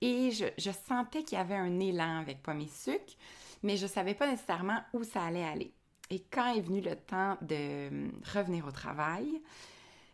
Et 0.00 0.30
je, 0.30 0.70
sentais 0.70 1.24
qu'il 1.24 1.38
y 1.38 1.40
avait 1.40 1.56
un 1.56 1.80
élan 1.80 2.20
avec 2.20 2.42
Pommes 2.42 2.60
et 2.60 2.68
Sucre, 2.68 3.14
mais 3.62 3.76
je 3.76 3.84
ne 3.84 3.90
savais 3.90 4.14
pas 4.14 4.30
nécessairement 4.30 4.80
où 4.92 5.02
ça 5.02 5.24
allait 5.24 5.44
aller. 5.44 5.72
Et 6.10 6.20
quand 6.30 6.54
est 6.54 6.60
venu 6.60 6.80
le 6.80 6.94
temps 6.94 7.36
de 7.40 8.10
revenir 8.32 8.66
au 8.66 8.70
travail, 8.70 9.40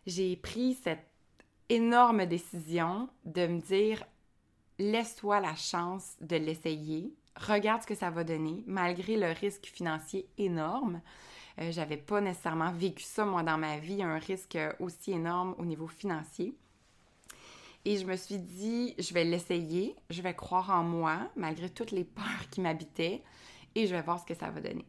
j'ai 0.06 0.36
pris 0.36 0.74
cette 0.82 1.06
énorme 1.68 2.24
décision 2.24 3.08
de 3.24 3.46
me 3.46 3.60
dire 3.60 4.04
laisse-toi 4.78 5.40
la 5.40 5.54
chance 5.54 6.16
de 6.20 6.36
l'essayer, 6.36 7.12
regarde 7.36 7.82
ce 7.82 7.86
que 7.86 7.94
ça 7.94 8.10
va 8.10 8.24
donner, 8.24 8.62
malgré 8.66 9.16
le 9.16 9.32
risque 9.32 9.66
financier 9.66 10.26
énorme. 10.38 11.00
Euh, 11.60 11.70
j'avais 11.70 11.96
pas 11.96 12.20
nécessairement 12.20 12.72
vécu 12.72 13.02
ça, 13.02 13.24
moi, 13.24 13.42
dans 13.42 13.58
ma 13.58 13.78
vie, 13.78 14.02
un 14.02 14.18
risque 14.18 14.58
aussi 14.80 15.12
énorme 15.12 15.54
au 15.58 15.64
niveau 15.64 15.86
financier. 15.86 16.54
Et 17.84 17.96
je 17.96 18.06
me 18.06 18.16
suis 18.16 18.38
dit, 18.38 18.94
je 18.98 19.12
vais 19.12 19.24
l'essayer, 19.24 19.96
je 20.08 20.22
vais 20.22 20.34
croire 20.34 20.70
en 20.70 20.82
moi, 20.82 21.18
malgré 21.36 21.68
toutes 21.68 21.90
les 21.90 22.04
peurs 22.04 22.48
qui 22.50 22.60
m'habitaient, 22.60 23.22
et 23.74 23.86
je 23.86 23.94
vais 23.94 24.02
voir 24.02 24.20
ce 24.20 24.26
que 24.26 24.34
ça 24.34 24.50
va 24.50 24.60
donner. 24.60 24.86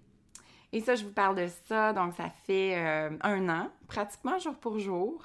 Et 0.72 0.82
ça, 0.82 0.96
je 0.96 1.04
vous 1.04 1.12
parle 1.12 1.36
de 1.36 1.48
ça, 1.68 1.94
donc 1.94 2.14
ça 2.16 2.30
fait 2.30 2.76
euh, 2.76 3.10
un 3.22 3.50
an, 3.50 3.70
pratiquement 3.88 4.38
jour 4.40 4.56
pour 4.56 4.80
jour. 4.80 5.24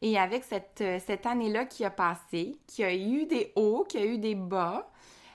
Et 0.00 0.18
avec 0.18 0.42
cette, 0.42 0.82
cette 1.06 1.26
année-là 1.26 1.64
qui 1.64 1.84
a 1.84 1.90
passé, 1.90 2.58
qui 2.66 2.82
a 2.82 2.92
eu 2.92 3.26
des 3.26 3.52
hauts, 3.54 3.84
qui 3.88 3.98
a 3.98 4.04
eu 4.04 4.18
des 4.18 4.34
bas, 4.34 4.90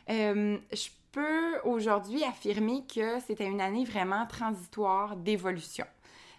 je 0.10 0.90
peux 1.12 1.60
aujourd'hui 1.64 2.24
affirmer 2.24 2.84
que 2.94 3.20
c'était 3.20 3.46
une 3.46 3.62
année 3.62 3.86
vraiment 3.86 4.26
transitoire 4.26 5.16
d'évolution. 5.16 5.86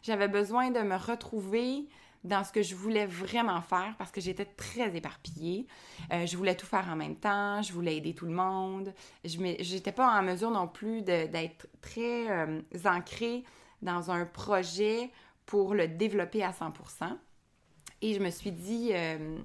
J'avais 0.02 0.28
besoin 0.28 0.70
de 0.70 0.80
me 0.80 0.96
retrouver 0.96 1.88
dans 2.24 2.44
ce 2.44 2.52
que 2.52 2.62
je 2.62 2.74
voulais 2.74 3.06
vraiment 3.06 3.60
faire 3.60 3.94
parce 3.98 4.10
que 4.10 4.20
j'étais 4.20 4.44
très 4.44 4.96
éparpillée. 4.96 5.66
Euh, 6.12 6.26
je 6.26 6.36
voulais 6.36 6.56
tout 6.56 6.66
faire 6.66 6.88
en 6.88 6.96
même 6.96 7.16
temps, 7.16 7.62
je 7.62 7.72
voulais 7.72 7.96
aider 7.96 8.14
tout 8.14 8.26
le 8.26 8.32
monde. 8.32 8.92
Je 9.24 9.38
n'étais 9.38 9.92
pas 9.92 10.18
en 10.18 10.22
mesure 10.22 10.50
non 10.50 10.68
plus 10.68 11.02
d'être 11.02 11.68
très 11.80 12.30
euh, 12.30 12.60
ancrée 12.84 13.44
dans 13.82 14.10
un 14.10 14.26
projet 14.26 15.10
pour 15.46 15.74
le 15.74 15.88
développer 15.88 16.42
à 16.42 16.52
100 16.52 16.72
et 18.00 18.14
je 18.14 18.20
me 18.20 18.30
suis 18.30 18.52
dit 18.52 18.90
euh, 18.92 19.36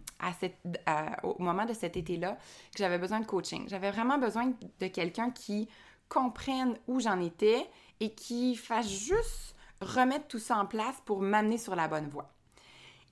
au 1.24 1.42
moment 1.42 1.66
de 1.66 1.74
cet 1.74 1.98
été-là 1.98 2.34
que 2.72 2.78
j'avais 2.78 3.00
besoin 3.00 3.20
de 3.20 3.26
coaching. 3.26 3.68
J'avais 3.68 3.92
vraiment 3.92 4.18
besoin 4.18 4.54
de 4.80 4.88
quelqu'un 4.88 5.32
qui 5.32 5.68
comprenne 6.08 6.78
où 6.88 7.00
j'en 7.00 7.20
étais 7.20 7.68
et 8.00 8.14
qui 8.14 8.56
fasse 8.56 8.88
juste 8.88 9.56
remettre 9.82 10.28
tout 10.28 10.40
ça 10.40 10.58
en 10.58 10.66
place 10.66 10.96
pour 11.06 11.22
m'amener 11.22 11.58
sur 11.58 11.76
la 11.76 11.88
bonne 11.88 12.08
voie. 12.10 12.32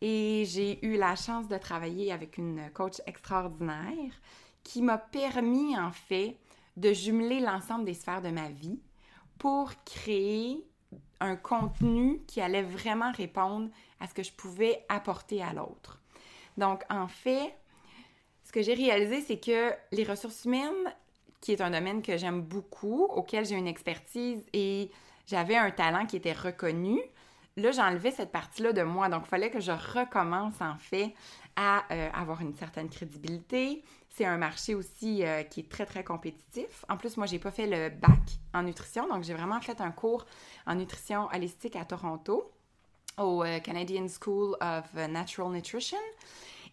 Et 0.02 0.46
j'ai 0.46 0.84
eu 0.86 0.98
la 0.98 1.16
chance 1.16 1.48
de 1.48 1.58
travailler 1.58 2.12
avec 2.12 2.38
une 2.38 2.70
coach 2.74 3.02
extraordinaire 3.06 4.14
qui 4.64 4.82
m'a 4.82 4.98
permis 4.98 5.78
en 5.78 5.92
fait 5.92 6.38
de 6.78 6.94
jumeler 6.94 7.40
l'ensemble 7.40 7.86
des 7.86 7.94
sphères 7.94 8.22
de 8.22 8.30
ma 8.30 8.50
vie 8.50 8.80
pour 9.38 9.72
créer 9.84 10.66
un 11.20 11.36
contenu 11.36 12.22
qui 12.28 12.42
allait 12.42 12.64
vraiment 12.64 13.12
répondre 13.12 13.70
à 14.00 14.08
ce 14.08 14.14
que 14.14 14.24
je 14.24 14.32
pouvais 14.32 14.84
apporter 14.90 15.42
à 15.42 15.54
l'autre. 15.54 16.02
Donc, 16.58 16.84
en 16.90 17.08
fait, 17.08 17.56
ce 18.44 18.52
que 18.52 18.62
j'ai 18.62 18.74
réalisé, 18.74 19.22
c'est 19.22 19.40
que 19.40 19.72
les 19.92 20.04
ressources 20.04 20.46
humaines, 20.46 20.94
qui 21.40 21.54
est 21.54 21.62
un 21.62 21.72
domaine 21.72 22.02
que 22.02 22.18
j'aime 22.18 22.42
beaucoup, 22.42 23.06
auquel 23.06 23.46
j'ai 23.46 23.56
une 23.56 23.68
expertise 23.68 24.44
et 24.54 24.92
j'avais 25.28 25.56
un 25.56 25.72
talent 25.72 26.06
qui 26.06 26.18
était 26.18 26.34
reconnu, 26.34 27.00
là, 27.56 27.72
j'enlevais 27.72 28.12
cette 28.12 28.32
partie-là 28.32 28.74
de 28.74 28.84
moi. 28.84 29.10
Donc, 29.10 29.24
il 29.26 29.30
fallait 29.30 29.50
que 29.50 29.60
je 29.60 29.72
recommence, 29.72 30.60
en 30.62 30.78
fait, 30.78 31.14
à 31.56 31.84
euh, 31.92 32.10
avoir 32.14 32.42
une 32.42 32.54
certaine 32.56 32.90
crédibilité. 32.90 33.84
C'est 34.14 34.26
un 34.26 34.38
marché 34.38 34.76
aussi 34.76 35.24
euh, 35.24 35.44
qui 35.44 35.62
est 35.62 35.70
très, 35.70 35.86
très 35.86 36.04
compétitif. 36.04 36.84
En 36.90 36.98
plus, 36.98 37.16
moi, 37.16 37.26
j'ai 37.26 37.40
pas 37.40 37.52
fait 37.52 37.66
le 37.66 37.90
bac 37.90 38.20
en 38.54 38.64
nutrition, 38.64 39.08
donc 39.08 39.24
j'ai 39.24 39.34
vraiment 39.34 39.62
fait 39.62 39.80
un 39.80 39.92
cours 39.92 40.26
en 40.68 40.76
nutrition 40.76 41.30
holistique 41.34 41.78
à 41.78 41.86
Toronto, 41.86 42.52
au 43.18 43.42
euh, 43.44 43.60
Canadian 43.60 44.08
School 44.08 44.58
of 44.60 44.94
Natural 44.94 45.50
Nutrition. 45.52 45.98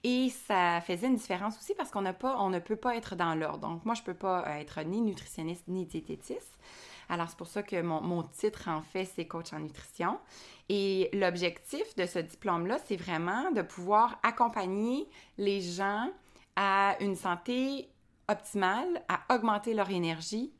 Et 0.02 0.30
ça 0.30 0.80
faisait 0.80 1.06
une 1.06 1.14
différence 1.14 1.56
aussi 1.58 1.74
parce 1.74 1.90
qu'on 1.90 2.02
ne 2.02 2.58
peut 2.58 2.76
pas 2.76 2.96
être 2.96 3.14
dans 3.14 3.36
l'ordre. 3.36 3.68
Donc, 3.68 3.84
moi, 3.84 3.94
je 3.94 4.02
peux 4.02 4.14
pas 4.14 4.44
être 4.58 4.80
ni 4.82 5.00
nutritionniste 5.00 5.68
ni 5.68 5.86
diététiste. 5.86 6.58
Alors, 7.08 7.28
c'est 7.28 7.38
pour 7.38 7.46
ça 7.46 7.62
que 7.62 7.80
mon, 7.80 8.00
mon 8.00 8.22
titre, 8.24 8.68
en 8.68 8.82
fait, 8.82 9.04
c'est 9.04 9.26
coach 9.26 9.52
en 9.52 9.60
nutrition. 9.60 10.18
Et 10.68 11.08
l'objectif 11.12 11.94
de 11.96 12.04
ce 12.04 12.18
diplôme-là, 12.18 12.78
c'est 12.86 12.96
vraiment 12.96 13.50
de 13.52 13.62
pouvoir 13.62 14.18
accompagner 14.22 15.08
les 15.38 15.60
gens 15.60 16.10
à 16.60 16.96
une 17.00 17.14
santé 17.14 17.88
optimale, 18.28 19.00
à 19.08 19.32
augmenter 19.32 19.74
leur 19.74 19.88
énergie 19.90 20.52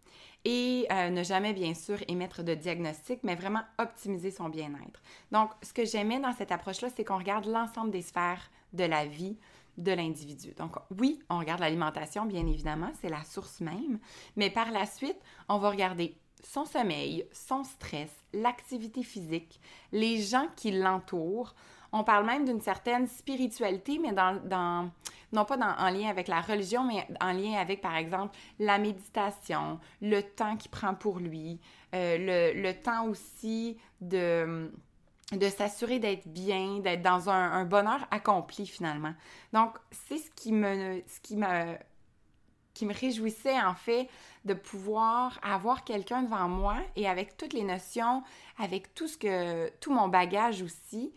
et 0.44 0.86
euh, 0.92 1.10
ne 1.10 1.24
jamais, 1.24 1.52
bien 1.52 1.74
sûr, 1.74 1.98
émettre 2.06 2.44
de 2.44 2.54
diagnostic, 2.54 3.18
mais 3.24 3.34
vraiment 3.34 3.62
optimiser 3.78 4.30
son 4.30 4.48
bien-être. 4.48 5.02
Donc, 5.32 5.50
ce 5.60 5.72
que 5.72 5.84
j'aimais 5.84 6.20
dans 6.20 6.32
cette 6.32 6.52
approche-là, 6.52 6.88
c'est 6.94 7.04
qu'on 7.04 7.18
regarde 7.18 7.46
l'ensemble 7.46 7.90
des 7.90 8.02
sphères 8.02 8.48
de 8.72 8.84
la 8.84 9.06
vie 9.06 9.36
de 9.76 9.90
l'individu. 9.90 10.54
Donc, 10.56 10.76
oui, 10.96 11.18
on 11.30 11.38
regarde 11.40 11.60
l'alimentation, 11.60 12.26
bien 12.26 12.46
évidemment, 12.46 12.92
c'est 13.00 13.08
la 13.08 13.24
source 13.24 13.60
même, 13.60 13.98
mais 14.36 14.50
par 14.50 14.70
la 14.70 14.86
suite, 14.86 15.18
on 15.48 15.58
va 15.58 15.70
regarder 15.70 16.16
son 16.44 16.64
sommeil, 16.64 17.26
son 17.32 17.64
stress, 17.64 18.12
l'activité 18.32 19.02
physique, 19.02 19.60
les 19.90 20.22
gens 20.22 20.46
qui 20.54 20.70
l'entourent. 20.70 21.56
On 21.90 22.04
parle 22.04 22.26
même 22.26 22.44
d'une 22.44 22.60
certaine 22.60 23.08
spiritualité, 23.08 23.98
mais 23.98 24.12
dans, 24.12 24.90
non 25.32 25.44
pas 25.44 25.56
en 25.56 25.90
lien 25.90 26.08
avec 26.08 26.28
la 26.28 26.40
religion, 26.40 26.84
mais 26.84 27.06
en 27.20 27.32
lien 27.32 27.58
avec, 27.58 27.80
par 27.80 27.96
exemple, 27.96 28.36
la 28.58 28.78
méditation, 28.78 29.78
le 30.00 30.22
temps 30.22 30.56
qu'il 30.56 30.70
prend 30.70 30.94
pour 30.94 31.18
lui, 31.18 31.60
euh, 31.94 32.52
le, 32.54 32.72
temps 32.72 33.06
aussi 33.06 33.76
de, 34.00 34.70
de 35.32 35.48
s'assurer 35.48 35.98
d'être 35.98 36.28
bien, 36.28 36.78
d'être 36.78 37.02
dans 37.02 37.28
un, 37.28 37.52
un, 37.52 37.64
bonheur 37.64 38.06
accompli 38.10 38.66
finalement. 38.66 39.14
Donc, 39.52 39.76
c'est 39.90 40.18
ce 40.18 40.30
qui 40.30 40.52
me, 40.52 41.02
ce 41.06 41.20
qui 41.20 41.36
me 41.36 41.76
qui 42.78 42.86
me 42.86 42.94
réjouissait 42.94 43.60
en 43.60 43.74
fait 43.74 44.08
de 44.44 44.54
pouvoir 44.54 45.40
avoir 45.42 45.82
quelqu'un 45.82 46.22
devant 46.22 46.48
moi 46.48 46.76
et 46.94 47.08
avec 47.08 47.36
toutes 47.36 47.52
les 47.52 47.64
notions, 47.64 48.22
avec 48.56 48.94
tout 48.94 49.08
ce 49.08 49.18
que 49.18 49.68
tout 49.80 49.92
mon 49.92 50.06
bagage 50.06 50.62
aussi, 50.62 51.12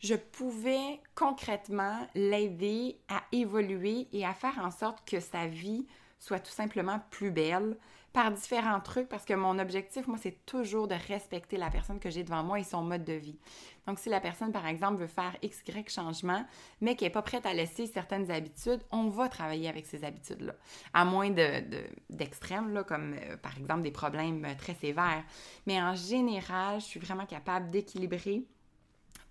je 0.00 0.14
pouvais 0.14 1.00
concrètement 1.14 2.06
l'aider 2.14 2.98
à 3.08 3.22
évoluer 3.32 4.08
et 4.12 4.26
à 4.26 4.34
faire 4.34 4.58
en 4.62 4.70
sorte 4.70 5.08
que 5.08 5.20
sa 5.20 5.46
vie 5.46 5.86
soit 6.18 6.40
tout 6.40 6.52
simplement 6.52 7.00
plus 7.10 7.30
belle, 7.30 7.76
par 8.12 8.32
différents 8.32 8.80
trucs 8.80 9.08
parce 9.08 9.24
que 9.24 9.34
mon 9.34 9.58
objectif, 9.58 10.06
moi, 10.08 10.18
c'est 10.20 10.44
toujours 10.44 10.88
de 10.88 10.96
respecter 11.08 11.56
la 11.56 11.70
personne 11.70 12.00
que 12.00 12.10
j'ai 12.10 12.24
devant 12.24 12.42
moi 12.42 12.58
et 12.58 12.64
son 12.64 12.82
mode 12.82 13.04
de 13.04 13.12
vie. 13.12 13.38
Donc, 13.86 13.98
si 13.98 14.08
la 14.08 14.20
personne, 14.20 14.52
par 14.52 14.66
exemple, 14.66 15.00
veut 15.00 15.06
faire 15.06 15.36
X, 15.42 15.62
Y 15.66 15.88
changement, 15.88 16.44
mais 16.80 16.96
qui 16.96 17.04
n'est 17.04 17.10
pas 17.10 17.22
prête 17.22 17.46
à 17.46 17.54
laisser 17.54 17.86
certaines 17.86 18.30
habitudes, 18.30 18.80
on 18.90 19.08
va 19.08 19.28
travailler 19.28 19.68
avec 19.68 19.86
ces 19.86 20.04
habitudes-là. 20.04 20.54
À 20.92 21.04
moins 21.04 21.30
d'extrêmes, 21.30 22.74
de, 22.74 22.82
comme 22.82 23.14
euh, 23.14 23.36
par 23.36 23.56
exemple 23.56 23.82
des 23.82 23.92
problèmes 23.92 24.44
euh, 24.44 24.54
très 24.58 24.74
sévères. 24.74 25.24
Mais 25.66 25.80
en 25.80 25.94
général, 25.94 26.80
je 26.80 26.86
suis 26.86 27.00
vraiment 27.00 27.26
capable 27.26 27.70
d'équilibrer 27.70 28.44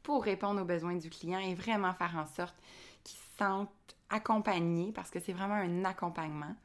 pour 0.03 0.23
répondre 0.23 0.61
aux 0.61 0.65
besoins 0.65 0.95
du 0.95 1.09
client 1.09 1.39
et 1.39 1.55
vraiment 1.55 1.93
faire 1.93 2.15
en 2.17 2.25
sorte 2.25 2.55
qu'il 3.03 3.17
se 3.17 3.37
sente 3.37 3.69
accompagné 4.09 4.91
parce 4.91 5.09
que 5.09 5.19
c'est 5.19 5.33
vraiment 5.33 5.55
un 5.55 5.85
accompagnement. 5.85 6.55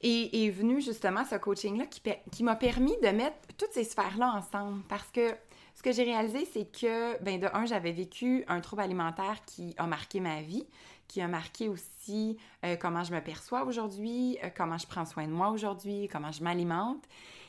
Et 0.00 0.46
est 0.46 0.50
venu 0.50 0.82
justement 0.82 1.24
ce 1.24 1.36
coaching-là 1.36 1.86
qui, 1.86 2.02
qui 2.30 2.42
m'a 2.42 2.56
permis 2.56 2.96
de 3.02 3.08
mettre 3.08 3.36
toutes 3.56 3.72
ces 3.72 3.84
sphères-là 3.84 4.34
ensemble 4.34 4.82
parce 4.88 5.10
que 5.10 5.34
ce 5.74 5.82
que 5.82 5.92
j'ai 5.92 6.04
réalisé, 6.04 6.46
c'est 6.52 6.70
que, 6.70 7.20
ben 7.22 7.40
de 7.40 7.48
un, 7.52 7.66
j'avais 7.66 7.92
vécu 7.92 8.44
un 8.48 8.60
trouble 8.60 8.82
alimentaire 8.82 9.44
qui 9.44 9.74
a 9.76 9.86
marqué 9.86 10.20
ma 10.20 10.40
vie, 10.40 10.66
qui 11.08 11.20
a 11.20 11.28
marqué 11.28 11.68
aussi 11.68 12.38
euh, 12.64 12.76
comment 12.76 13.02
je 13.02 13.12
me 13.12 13.20
perçois 13.20 13.64
aujourd'hui, 13.64 14.38
euh, 14.44 14.50
comment 14.56 14.78
je 14.78 14.86
prends 14.86 15.04
soin 15.04 15.26
de 15.26 15.32
moi 15.32 15.50
aujourd'hui, 15.50 16.08
comment 16.10 16.32
je 16.32 16.42
m'alimente, 16.42 17.02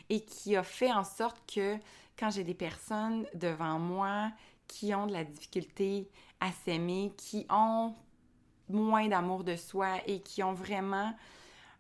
et 0.10 0.22
qui 0.22 0.56
a 0.56 0.64
fait 0.64 0.92
en 0.92 1.04
sorte 1.04 1.38
que 1.54 1.78
quand 2.18 2.32
j'ai 2.32 2.44
des 2.44 2.54
personnes 2.54 3.26
devant 3.34 3.80
moi 3.80 4.32
qui 4.68 4.94
ont 4.94 5.08
de 5.08 5.14
la 5.14 5.24
difficulté 5.24 6.10
à 6.40 6.52
s'aimer, 6.52 7.14
qui 7.18 7.46
ont 7.50 7.94
moins 8.70 9.08
d'amour 9.08 9.44
de 9.44 9.56
soi 9.56 9.98
et 10.08 10.22
qui 10.22 10.44
ont 10.44 10.54
vraiment 10.54 11.14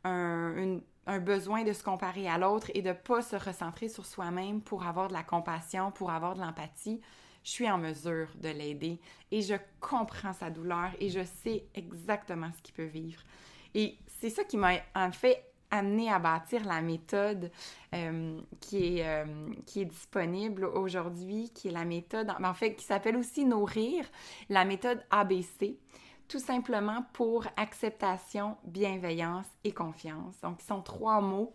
un, 0.04 0.80
besoin 1.20 1.63
de 1.63 1.74
se 1.74 1.84
comparer 1.84 2.27
à 2.27 2.38
l'autre 2.38 2.70
et 2.74 2.82
de 2.82 2.89
ne 2.89 2.94
pas 2.94 3.22
se 3.22 3.36
recentrer 3.36 3.89
sur 3.89 4.06
soi-même 4.06 4.62
pour 4.62 4.86
avoir 4.86 5.08
de 5.08 5.13
la 5.13 5.24
compassion, 5.24 5.92
pour 5.92 6.12
avoir 6.12 6.36
de 6.36 6.42
l'empathie, 6.42 7.01
je 7.44 7.51
suis 7.51 7.70
en 7.70 7.77
mesure 7.77 8.27
de 8.36 8.50
l'aider 8.50 9.00
et 9.32 9.42
je 9.42 9.56
comprends 9.80 10.34
sa 10.34 10.50
douleur 10.50 10.92
et 11.00 11.10
je 11.10 11.24
sais 11.24 11.65
exactement 11.75 12.51
ce 12.56 12.62
qu'il 12.62 12.74
peut 12.74 12.86
vivre. 12.86 13.22
Et 13.74 13.98
c'est 14.20 14.30
ça 14.30 14.44
qui 14.44 14.58
m'a 14.58 14.74
en 14.96 15.12
fait 15.12 15.54
amené 15.75 16.12
à 16.12 16.20
bâtir 16.20 16.65
la 16.65 16.82
méthode 16.82 17.51
euh, 17.94 18.39
qui, 18.60 19.00
est, 19.00 19.08
euh, 19.08 19.25
qui 19.65 19.82
est 19.82 19.86
disponible 19.86 20.65
aujourd'hui, 20.65 21.51
qui 21.53 21.67
est 21.67 21.72
la 21.72 21.86
méthode, 21.86 22.32
en 22.44 22.53
fait, 22.53 22.75
qui 22.75 22.86
s'appelle 22.86 23.17
aussi 23.17 23.46
Nourrir, 23.46 24.05
la 24.50 24.65
méthode 24.65 25.03
ABC 25.12 25.77
tout 26.27 26.39
simplement 26.39 27.05
pour 27.13 27.46
acceptation, 27.55 28.58
bienveillance 28.63 29.46
et 29.63 29.72
confiance. 29.72 30.39
Donc, 30.41 30.62
ce 30.62 30.67
sont 30.67 30.82
trois 30.82 31.22
mots 31.22 31.53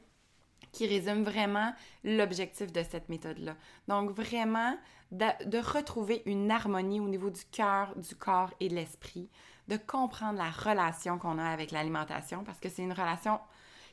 qui 0.73 0.87
résument 0.87 1.25
vraiment 1.25 1.73
l'objectif 2.05 2.73
de 2.73 2.83
cette 2.83 3.09
méthode-là. 3.09 3.57
Donc, 3.89 4.11
vraiment, 4.11 4.77
de, 5.11 5.59
retrouver 5.59 6.23
une 6.27 6.50
harmonie 6.50 7.00
au 7.00 7.09
niveau 7.09 7.31
du 7.31 7.45
cœur, 7.50 7.95
du 7.97 8.15
corps 8.15 8.53
et 8.61 8.69
de 8.69 8.75
l'esprit, 8.75 9.29
de 9.69 9.77
comprendre 9.77 10.39
la 10.39 10.50
relation 10.50 11.19
qu'on 11.19 11.39
a 11.39 11.49
avec 11.49 11.73
l'alimentation, 11.73 12.45
parce 12.45 12.61
que 12.61 12.69
c'est 12.69 12.83
une 12.83 12.93
relation 12.93 13.41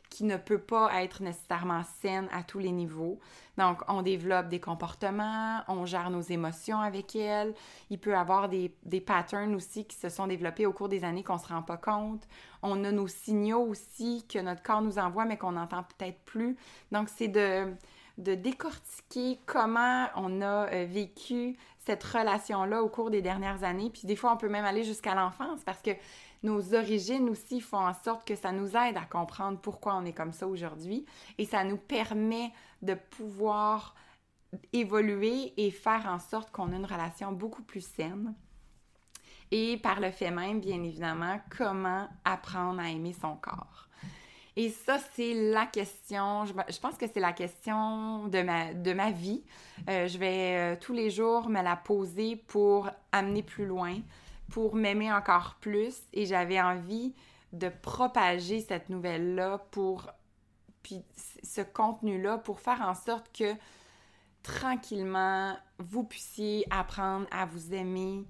qui 0.10 0.24
ne 0.24 0.38
peut 0.38 0.60
pas 0.60 0.90
être 1.02 1.22
nécessairement 1.22 1.82
saine 2.02 2.28
à 2.32 2.44
tous 2.44 2.60
les 2.60 2.72
niveaux. 2.72 3.20
Donc, 3.58 3.82
on 3.88 4.02
développe 4.02 4.50
des 4.50 4.60
comportements, 4.60 5.62
on 5.68 5.86
gère 5.86 6.10
nos 6.10 6.22
émotions 6.22 6.80
avec 6.80 7.16
elles. 7.16 7.54
Il 7.90 8.00
peut 8.00 8.12
y 8.12 8.14
avoir 8.14 8.50
des, 8.50 8.74
des 8.84 9.02
patterns 9.02 9.56
aussi 9.56 9.86
qui 9.86 9.98
se 9.98 10.10
sont 10.10 10.28
développés 10.28 10.66
au 10.66 10.74
cours 10.74 10.90
des 10.90 11.04
années 11.04 11.24
qu'on 11.24 11.36
ne 11.36 11.40
se 11.40 11.48
rend 11.48 11.64
pas 11.64 11.78
compte. 11.78 12.28
On 12.62 12.84
a 12.84 12.92
nos 12.92 13.08
signaux 13.08 13.64
aussi 13.66 14.26
que 14.28 14.40
notre 14.40 14.62
corps 14.62 14.82
nous 14.82 15.00
envoie, 15.00 15.26
mais 15.26 15.38
qu'on 15.38 15.54
n'entend 15.54 15.84
peut-être 15.84 16.20
plus. 16.26 16.56
Donc, 16.92 17.10
c'est 17.10 17.28
de, 17.28 17.74
de 18.18 18.36
décortiquer 18.36 19.40
comment 19.46 20.08
on 20.16 20.42
a 20.42 20.68
euh, 20.72 20.86
vécu 20.88 21.58
cette 21.86 22.04
relation-là 22.04 22.84
au 22.84 22.90
cours 22.90 23.10
des 23.10 23.22
dernières 23.22 23.64
années. 23.64 23.90
Puis 23.90 24.02
des 24.06 24.16
fois, 24.16 24.34
on 24.34 24.38
peut 24.38 24.50
même 24.50 24.66
aller 24.66 24.84
jusqu'à 24.84 25.16
l'enfance 25.16 25.62
parce 25.66 25.82
que 25.82 25.92
nos 26.48 26.74
origines 26.74 27.30
aussi 27.30 27.60
font 27.60 27.86
en 27.86 27.94
sorte 27.94 28.26
que 28.26 28.36
ça 28.36 28.52
nous 28.52 28.70
aide 28.70 28.98
à 28.98 29.06
comprendre 29.06 29.60
pourquoi 29.60 29.96
on 29.96 30.06
est 30.06 30.14
comme 30.14 30.32
ça 30.32 30.48
aujourd'hui. 30.48 31.06
Et 31.38 31.46
ça 31.46 31.64
nous 31.64 31.78
permet 31.78 32.52
de 32.82 32.94
pouvoir 32.94 33.94
évoluer 34.72 35.54
et 35.58 35.72
faire 35.72 36.06
en 36.08 36.20
sorte 36.20 36.52
qu'on 36.52 36.72
a 36.72 36.76
une 36.78 36.86
relation 36.86 37.34
beaucoup 37.34 37.64
plus 37.64 37.86
saine. 37.86 38.34
Et 39.52 39.78
par 39.78 40.00
le 40.00 40.12
fait 40.12 40.32
même, 40.32 40.62
bien 40.62 40.82
évidemment, 40.84 41.40
comment 41.58 42.08
apprendre 42.24 42.80
à 42.80 42.90
aimer 42.90 43.14
son 43.14 43.36
corps. 43.36 43.88
Et 44.56 44.70
ça, 44.70 44.98
c'est 45.14 45.52
la 45.52 45.68
question, 45.68 46.46
je, 46.46 46.80
pense 46.80 46.98
que 46.98 47.06
c'est 47.06 47.20
la 47.20 47.34
question 47.34 48.28
de 48.28 48.42
ma, 48.42 48.74
de 48.74 48.94
ma 48.94 49.12
vie. 49.12 49.44
Euh, 49.88 50.08
je 50.08 50.18
vais 50.18 50.56
euh, 50.58 50.76
tous 50.80 50.94
les 50.94 51.12
jours 51.12 51.48
me 51.48 51.62
la 51.62 51.76
poser 51.76 52.38
pour 52.38 52.90
amener 53.12 53.44
plus 53.44 53.68
loin, 53.68 54.00
pour 54.50 54.76
m'aimer 54.76 55.12
encore 55.12 55.58
plus. 55.60 56.02
Et 56.14 56.26
j'avais 56.26 56.62
envie 56.62 57.14
de 57.54 57.70
propager 57.70 58.62
cette 58.62 58.90
nouvelle-là 58.90 59.60
pour, 59.72 60.10
puis 60.84 61.04
ce 61.44 61.62
contenu-là, 61.62 62.38
pour 62.38 62.60
faire 62.60 62.82
en 62.82 62.94
sorte 62.94 63.36
que 63.36 63.54
tranquillement, 64.44 65.56
vous 65.80 66.04
puissiez 66.04 66.66
apprendre 66.70 67.28
à 67.32 67.46
vous 67.46 67.74
aimer 67.74 68.26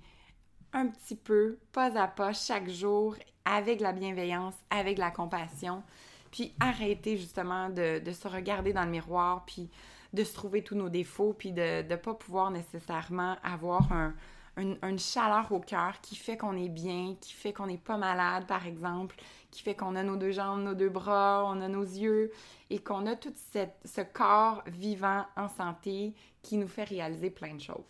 un 0.73 0.87
petit 0.87 1.15
peu, 1.15 1.59
pas 1.71 1.99
à 1.99 2.07
pas, 2.07 2.33
chaque 2.33 2.69
jour, 2.69 3.15
avec 3.45 3.79
la 3.79 3.93
bienveillance, 3.93 4.55
avec 4.69 4.97
la 4.97 5.09
compassion 5.11 5.83
puis 6.31 6.53
arrêter 6.59 7.17
justement 7.17 7.69
de, 7.69 8.01
se 8.11 8.27
regarder 8.27 8.73
dans 8.73 8.83
le 8.83 8.91
miroir, 8.91 9.45
puis 9.45 9.69
de 10.13 10.23
se 10.23 10.33
trouver 10.33 10.63
tous 10.63 10.75
nos 10.75 10.89
défauts, 10.89 11.33
puis 11.33 11.51
de 11.51 11.83
ne 11.87 11.95
pas 11.95 12.13
pouvoir 12.13 12.51
nécessairement 12.51 13.37
avoir 13.43 13.91
un, 13.91 14.13
une, 14.57 14.99
chaleur 14.99 15.51
au 15.51 15.59
cœur 15.59 16.01
qui 16.01 16.15
fait 16.15 16.37
qu'on 16.37 16.57
est 16.57 16.69
bien, 16.69 17.15
qui 17.21 17.33
fait 17.33 17.53
qu'on 17.53 17.67
n'est 17.67 17.77
pas 17.77 17.97
malade, 17.97 18.45
par 18.47 18.65
exemple, 18.65 19.15
qui 19.51 19.61
fait 19.61 19.75
qu'on 19.75 19.95
a 19.95 20.03
nos 20.03 20.15
deux 20.15 20.31
jambes, 20.31 20.61
nos 20.61 20.73
deux 20.73 20.89
bras, 20.89 21.43
on 21.45 21.61
a 21.61 21.67
nos 21.67 21.83
yeux, 21.83 22.31
et 22.69 22.79
qu'on 22.79 23.05
a 23.05 23.15
tout 23.15 23.33
ce 23.35 24.01
corps 24.01 24.63
vivant 24.67 25.25
en 25.35 25.47
santé 25.47 26.13
qui 26.41 26.57
nous 26.57 26.67
fait 26.67 26.83
réaliser 26.83 27.29
plein 27.29 27.53
de 27.53 27.61
choses. 27.61 27.83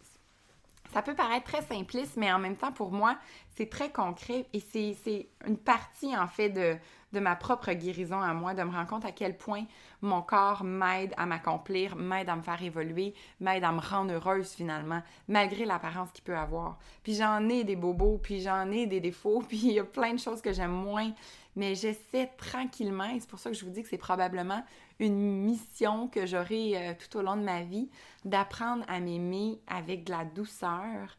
Ça 0.93 1.01
peut 1.01 1.15
paraître 1.15 1.45
très 1.45 1.61
simpliste, 1.63 2.15
mais 2.15 2.31
en 2.31 2.39
même 2.39 2.55
temps, 2.55 2.71
pour 2.71 2.91
moi, 2.91 3.17
c'est 3.55 3.69
très 3.69 3.91
concret 3.91 4.45
et 4.53 4.59
c'est 4.59 5.27
une 5.45 5.57
partie, 5.57 6.15
en 6.15 6.27
fait, 6.27 6.49
de, 6.49 6.77
de 7.13 7.19
ma 7.19 7.35
propre 7.35 7.71
guérison 7.73 8.19
à 8.19 8.33
moi, 8.33 8.53
de 8.53 8.63
me 8.63 8.71
rendre 8.71 8.87
compte 8.87 9.05
à 9.05 9.11
quel 9.11 9.37
point 9.37 9.65
mon 10.01 10.21
corps 10.21 10.63
m'aide 10.63 11.13
à 11.17 11.25
m'accomplir, 11.25 11.95
m'aide 11.95 12.29
à 12.29 12.35
me 12.35 12.41
faire 12.41 12.61
évoluer, 12.61 13.13
m'aide 13.39 13.63
à 13.63 13.71
me 13.71 13.79
rendre 13.79 14.13
heureuse 14.13 14.51
finalement, 14.51 15.01
malgré 15.27 15.65
l'apparence 15.65 16.11
qu'il 16.11 16.23
peut 16.23 16.37
avoir. 16.37 16.77
Puis 17.03 17.15
j'en 17.15 17.47
ai 17.49 17.63
des 17.63 17.75
bobos, 17.75 18.19
puis 18.21 18.41
j'en 18.41 18.69
ai 18.71 18.85
des 18.87 18.99
défauts, 18.99 19.41
puis 19.47 19.57
il 19.57 19.73
y 19.73 19.79
a 19.79 19.83
plein 19.83 20.13
de 20.13 20.19
choses 20.19 20.41
que 20.41 20.51
j'aime 20.51 20.71
moins, 20.71 21.11
mais 21.55 21.75
j'essaie 21.75 22.29
tranquillement, 22.37 23.05
et 23.05 23.19
c'est 23.19 23.29
pour 23.29 23.39
ça 23.39 23.49
que 23.49 23.55
je 23.55 23.65
vous 23.65 23.71
dis 23.71 23.83
que 23.83 23.89
c'est 23.89 23.97
probablement 23.97 24.63
une 24.99 25.43
mission 25.43 26.07
que 26.07 26.25
j'aurai 26.25 26.73
euh, 26.75 26.93
tout 26.93 27.17
au 27.17 27.21
long 27.21 27.35
de 27.35 27.43
ma 27.43 27.63
vie, 27.63 27.89
d'apprendre 28.25 28.83
à 28.87 28.99
m'aimer 28.99 29.59
avec 29.67 30.03
de 30.03 30.11
la 30.11 30.25
douceur, 30.25 31.17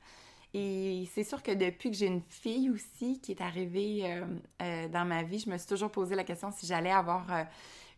et 0.59 1.09
c'est 1.15 1.23
sûr 1.23 1.43
que 1.43 1.53
depuis 1.53 1.91
que 1.91 1.97
j'ai 1.97 2.07
une 2.07 2.23
fille 2.23 2.71
aussi 2.71 3.21
qui 3.21 3.33
est 3.33 3.41
arrivée 3.41 4.01
euh, 4.05 4.25
euh, 4.61 4.89
dans 4.89 5.05
ma 5.05 5.23
vie, 5.23 5.39
je 5.39 5.49
me 5.49 5.57
suis 5.57 5.69
toujours 5.69 5.91
posé 5.91 6.17
la 6.17 6.25
question 6.25 6.51
si 6.51 6.67
j'allais 6.67 6.91
avoir 6.91 7.33
euh, 7.33 7.45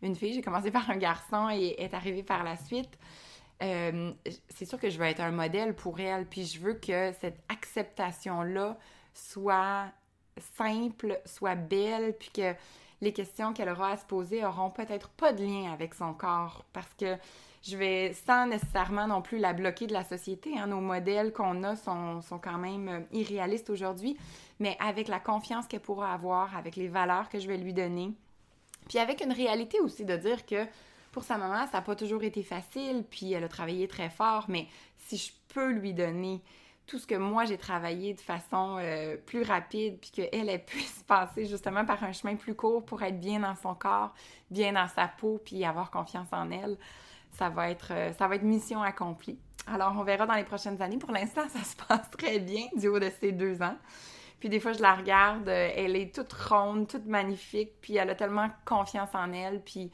une 0.03 0.15
fille. 0.15 0.33
J'ai 0.33 0.41
commencé 0.41 0.69
par 0.71 0.89
un 0.89 0.97
garçon 0.97 1.49
et 1.49 1.75
est 1.81 1.93
arrivée 1.93 2.23
par 2.23 2.43
la 2.43 2.57
suite. 2.57 2.97
c'est 3.59 4.65
sûr 4.65 4.79
que 4.79 4.89
je 4.89 4.97
veux 4.99 5.05
être 5.05 5.21
un 5.21 5.31
modèle 5.31 5.75
pour 5.75 5.99
elle, 5.99 6.27
puis 6.27 6.45
je 6.45 6.59
veux 6.59 6.75
que 6.75 7.13
cette 7.19 7.39
acceptation-là 7.49 8.77
soit 9.13 9.91
simple, 10.55 11.19
soit 11.25 11.55
belle, 11.55 12.15
puis 12.17 12.29
que 12.31 12.53
les 13.01 13.13
questions 13.13 13.53
qu'elle 13.53 13.69
aura 13.69 13.91
à 13.91 13.97
se 13.97 14.05
poser 14.05 14.45
auront 14.45 14.69
peut-être 14.69 15.09
pas 15.09 15.33
de 15.33 15.43
lien 15.43 15.71
avec 15.71 15.93
son 15.93 16.13
corps, 16.13 16.63
parce 16.71 16.93
que 16.97 17.17
je 17.63 17.77
vais, 17.77 18.13
sans 18.13 18.47
nécessairement 18.47 19.07
non 19.07 19.21
plus 19.21 19.37
la 19.37 19.53
bloquer 19.53 19.87
de 19.87 19.93
la 19.93 20.03
société, 20.03 20.57
hein, 20.57 20.67
nos 20.67 20.81
modèles 20.81 21.31
qu'on 21.33 21.63
a 21.63 21.75
sont, 21.75 22.21
sont, 22.21 22.39
quand 22.39 22.57
même 22.57 22.87
euh, 22.87 22.99
irréalistes 23.11 23.69
aujourd'hui, 23.69 24.17
mais 24.59 24.77
avec 24.79 25.07
la 25.07 25.19
confiance 25.19 25.67
qu'elle 25.67 25.81
pourra 25.81 26.13
avoir, 26.13 26.55
avec 26.55 26.75
les 26.75 26.87
valeurs 26.87 27.29
que 27.29 27.39
je 27.39 27.47
vais 27.47 27.57
lui 27.57 27.73
donner, 27.73 28.13
puis 28.87 28.99
avec 28.99 29.23
une 29.23 29.31
réalité 29.31 29.79
aussi 29.79 30.05
de 30.05 30.15
dire 30.15 30.45
que 30.45 30.65
pour 31.11 31.23
sa 31.23 31.37
maman, 31.37 31.67
ça 31.67 31.77
n'a 31.77 31.81
pas 31.81 31.95
toujours 31.95 32.23
été 32.23 32.41
facile, 32.41 33.03
puis 33.09 33.33
elle 33.33 33.43
a 33.43 33.49
travaillé 33.49 33.87
très 33.87 34.09
fort, 34.09 34.45
mais 34.47 34.67
si 34.97 35.17
je 35.17 35.31
peux 35.53 35.71
lui 35.71 35.93
donner 35.93 36.41
tout 36.87 36.99
ce 36.99 37.07
que 37.07 37.15
moi 37.15 37.45
j'ai 37.45 37.57
travaillé 37.57 38.13
de 38.13 38.21
façon 38.21 38.77
euh, 38.79 39.15
plus 39.17 39.43
rapide, 39.43 39.97
puis 39.99 40.11
qu'elle, 40.11 40.49
elle 40.49 40.65
puisse 40.65 41.03
passer 41.07 41.45
justement 41.45 41.85
par 41.85 42.03
un 42.03 42.11
chemin 42.11 42.35
plus 42.35 42.55
court 42.55 42.83
pour 42.85 43.01
être 43.03 43.19
bien 43.19 43.39
dans 43.39 43.55
son 43.55 43.75
corps, 43.75 44.13
bien 44.49 44.73
dans 44.73 44.87
sa 44.87 45.07
peau, 45.07 45.39
puis 45.43 45.63
avoir 45.65 45.91
confiance 45.91 46.27
en 46.31 46.51
elle 46.51 46.77
ça 47.33 47.49
va 47.49 47.69
être, 47.69 47.91
euh, 47.91 48.13
ça 48.13 48.27
va 48.27 48.35
être 48.35 48.43
mission 48.43 48.81
accomplie. 48.81 49.39
Alors, 49.67 49.93
on 49.97 50.03
verra 50.03 50.25
dans 50.25 50.35
les 50.35 50.43
prochaines 50.43 50.81
années. 50.81 50.97
Pour 50.97 51.11
l'instant, 51.11 51.47
ça 51.49 51.63
se 51.63 51.75
passe 51.75 52.09
très 52.11 52.39
bien 52.39 52.67
du 52.75 52.87
haut 52.87 52.99
de 52.99 53.11
ses 53.19 53.31
deux 53.31 53.61
ans. 53.61 53.77
Puis 54.39 54.49
des 54.49 54.59
fois, 54.59 54.73
je 54.73 54.81
la 54.81 54.95
regarde, 54.95 55.47
euh, 55.47 55.69
elle 55.75 55.95
est 55.95 56.13
toute 56.13 56.33
ronde, 56.33 56.87
toute 56.87 57.05
magnifique, 57.05 57.73
puis 57.79 57.97
elle 57.97 58.09
a 58.09 58.15
tellement 58.15 58.49
confiance 58.65 59.09
en 59.13 59.31
elle, 59.33 59.61
puis 59.61 59.91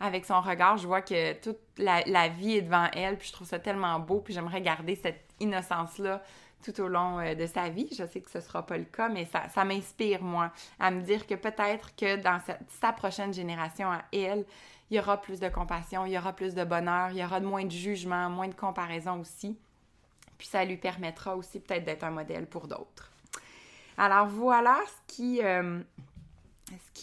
avec 0.00 0.26
son 0.26 0.40
regard, 0.40 0.76
je 0.76 0.86
vois 0.86 1.00
que 1.00 1.32
toute 1.40 1.58
la, 1.78 2.28
vie 2.28 2.56
est 2.56 2.62
devant 2.62 2.86
elle, 2.92 3.16
puis 3.16 3.28
je 3.28 3.32
trouve 3.32 3.48
ça 3.48 3.58
tellement 3.58 3.98
beau, 3.98 4.20
puis 4.20 4.34
j'aimerais 4.34 4.60
garder 4.60 4.94
cette 4.94 5.27
innocence-là 5.40 6.22
tout 6.64 6.80
au 6.80 6.88
long 6.88 7.18
euh, 7.20 7.34
de 7.34 7.46
sa 7.46 7.68
vie. 7.68 7.88
Je 7.90 8.04
sais 8.06 8.20
que 8.20 8.30
ce 8.30 8.38
ne 8.38 8.42
sera 8.42 8.64
pas 8.64 8.78
le 8.78 8.84
cas, 8.84 9.08
mais 9.08 9.26
ça, 9.26 9.64
m'inspire, 9.64 10.22
moi, 10.22 10.52
à 10.78 10.90
me 10.90 11.02
dire 11.02 11.26
que 11.26 11.34
peut-être 11.34 11.94
que 11.96 12.16
dans 12.16 12.40
sa 12.80 12.92
prochaine 12.92 13.32
génération 13.32 13.90
à 13.90 14.02
elle, 14.12 14.44
il 14.90 14.96
y 14.96 15.00
aura 15.00 15.20
plus 15.20 15.38
de 15.38 15.48
compassion, 15.48 16.06
il 16.06 16.12
y 16.12 16.18
aura 16.18 16.32
plus 16.32 16.54
de 16.54 16.64
bonheur, 16.64 17.10
il 17.10 17.18
y 17.18 17.24
aura 17.24 17.40
moins 17.40 17.64
de 17.64 17.70
jugement, 17.70 18.30
moins 18.30 18.48
de 18.48 18.54
comparaison 18.54 19.20
aussi. 19.20 19.56
Puis 20.38 20.46
ça 20.46 20.64
lui 20.64 20.76
permettra 20.76 21.36
aussi 21.36 21.60
peut-être 21.60 21.84
d'être 21.84 22.04
un 22.04 22.10
modèle 22.10 22.46
pour 22.46 22.68
d'autres. 22.68 23.10
Alors 23.98 24.26
voilà 24.26 24.78
ce 24.86 25.14
qui, 25.14 25.40
euh, 25.42 25.80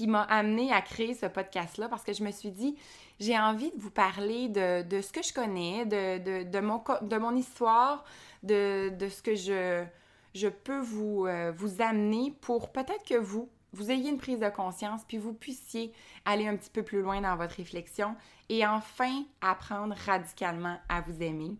m'a 0.07 0.21
amené 0.23 0.71
à 0.71 0.81
créer 0.81 1.13
ce 1.13 1.25
podcast-là 1.25 1.89
parce 1.89 2.03
que 2.03 2.13
je 2.13 2.23
me 2.23 2.31
suis 2.31 2.51
dit, 2.51 2.75
j'ai 3.19 3.37
envie 3.37 3.71
de 3.71 3.79
vous 3.79 3.91
parler 3.91 4.47
de, 4.49 5.01
ce 5.01 5.11
que 5.11 5.21
je 5.21 5.33
connais, 5.33 5.85
de, 5.85 6.43
de, 6.43 7.05
de 7.05 7.17
mon 7.17 7.35
histoire, 7.35 8.03
de, 8.45 8.91
ce 9.09 9.21
que 9.21 9.35
je, 9.35 10.47
peux 10.49 10.79
vous, 10.79 11.25
euh, 11.25 11.51
vous 11.55 11.81
amener 11.81 12.33
pour 12.41 12.71
peut-être 12.71 13.03
que 13.07 13.15
vous, 13.15 13.49
vous 13.73 13.91
ayez 13.91 14.09
une 14.09 14.17
prise 14.17 14.39
de 14.39 14.49
conscience, 14.49 15.01
puis 15.07 15.17
vous 15.17 15.33
puissiez 15.33 15.91
aller 16.23 16.47
un 16.47 16.55
petit 16.55 16.69
peu 16.69 16.83
plus 16.83 17.01
loin 17.01 17.21
dans 17.21 17.35
votre 17.35 17.55
réflexion 17.55 18.15
et 18.49 18.65
enfin 18.65 19.23
apprendre 19.41 19.95
radicalement 20.05 20.77
à 20.89 21.01
vous 21.01 21.21
aimer. 21.21 21.55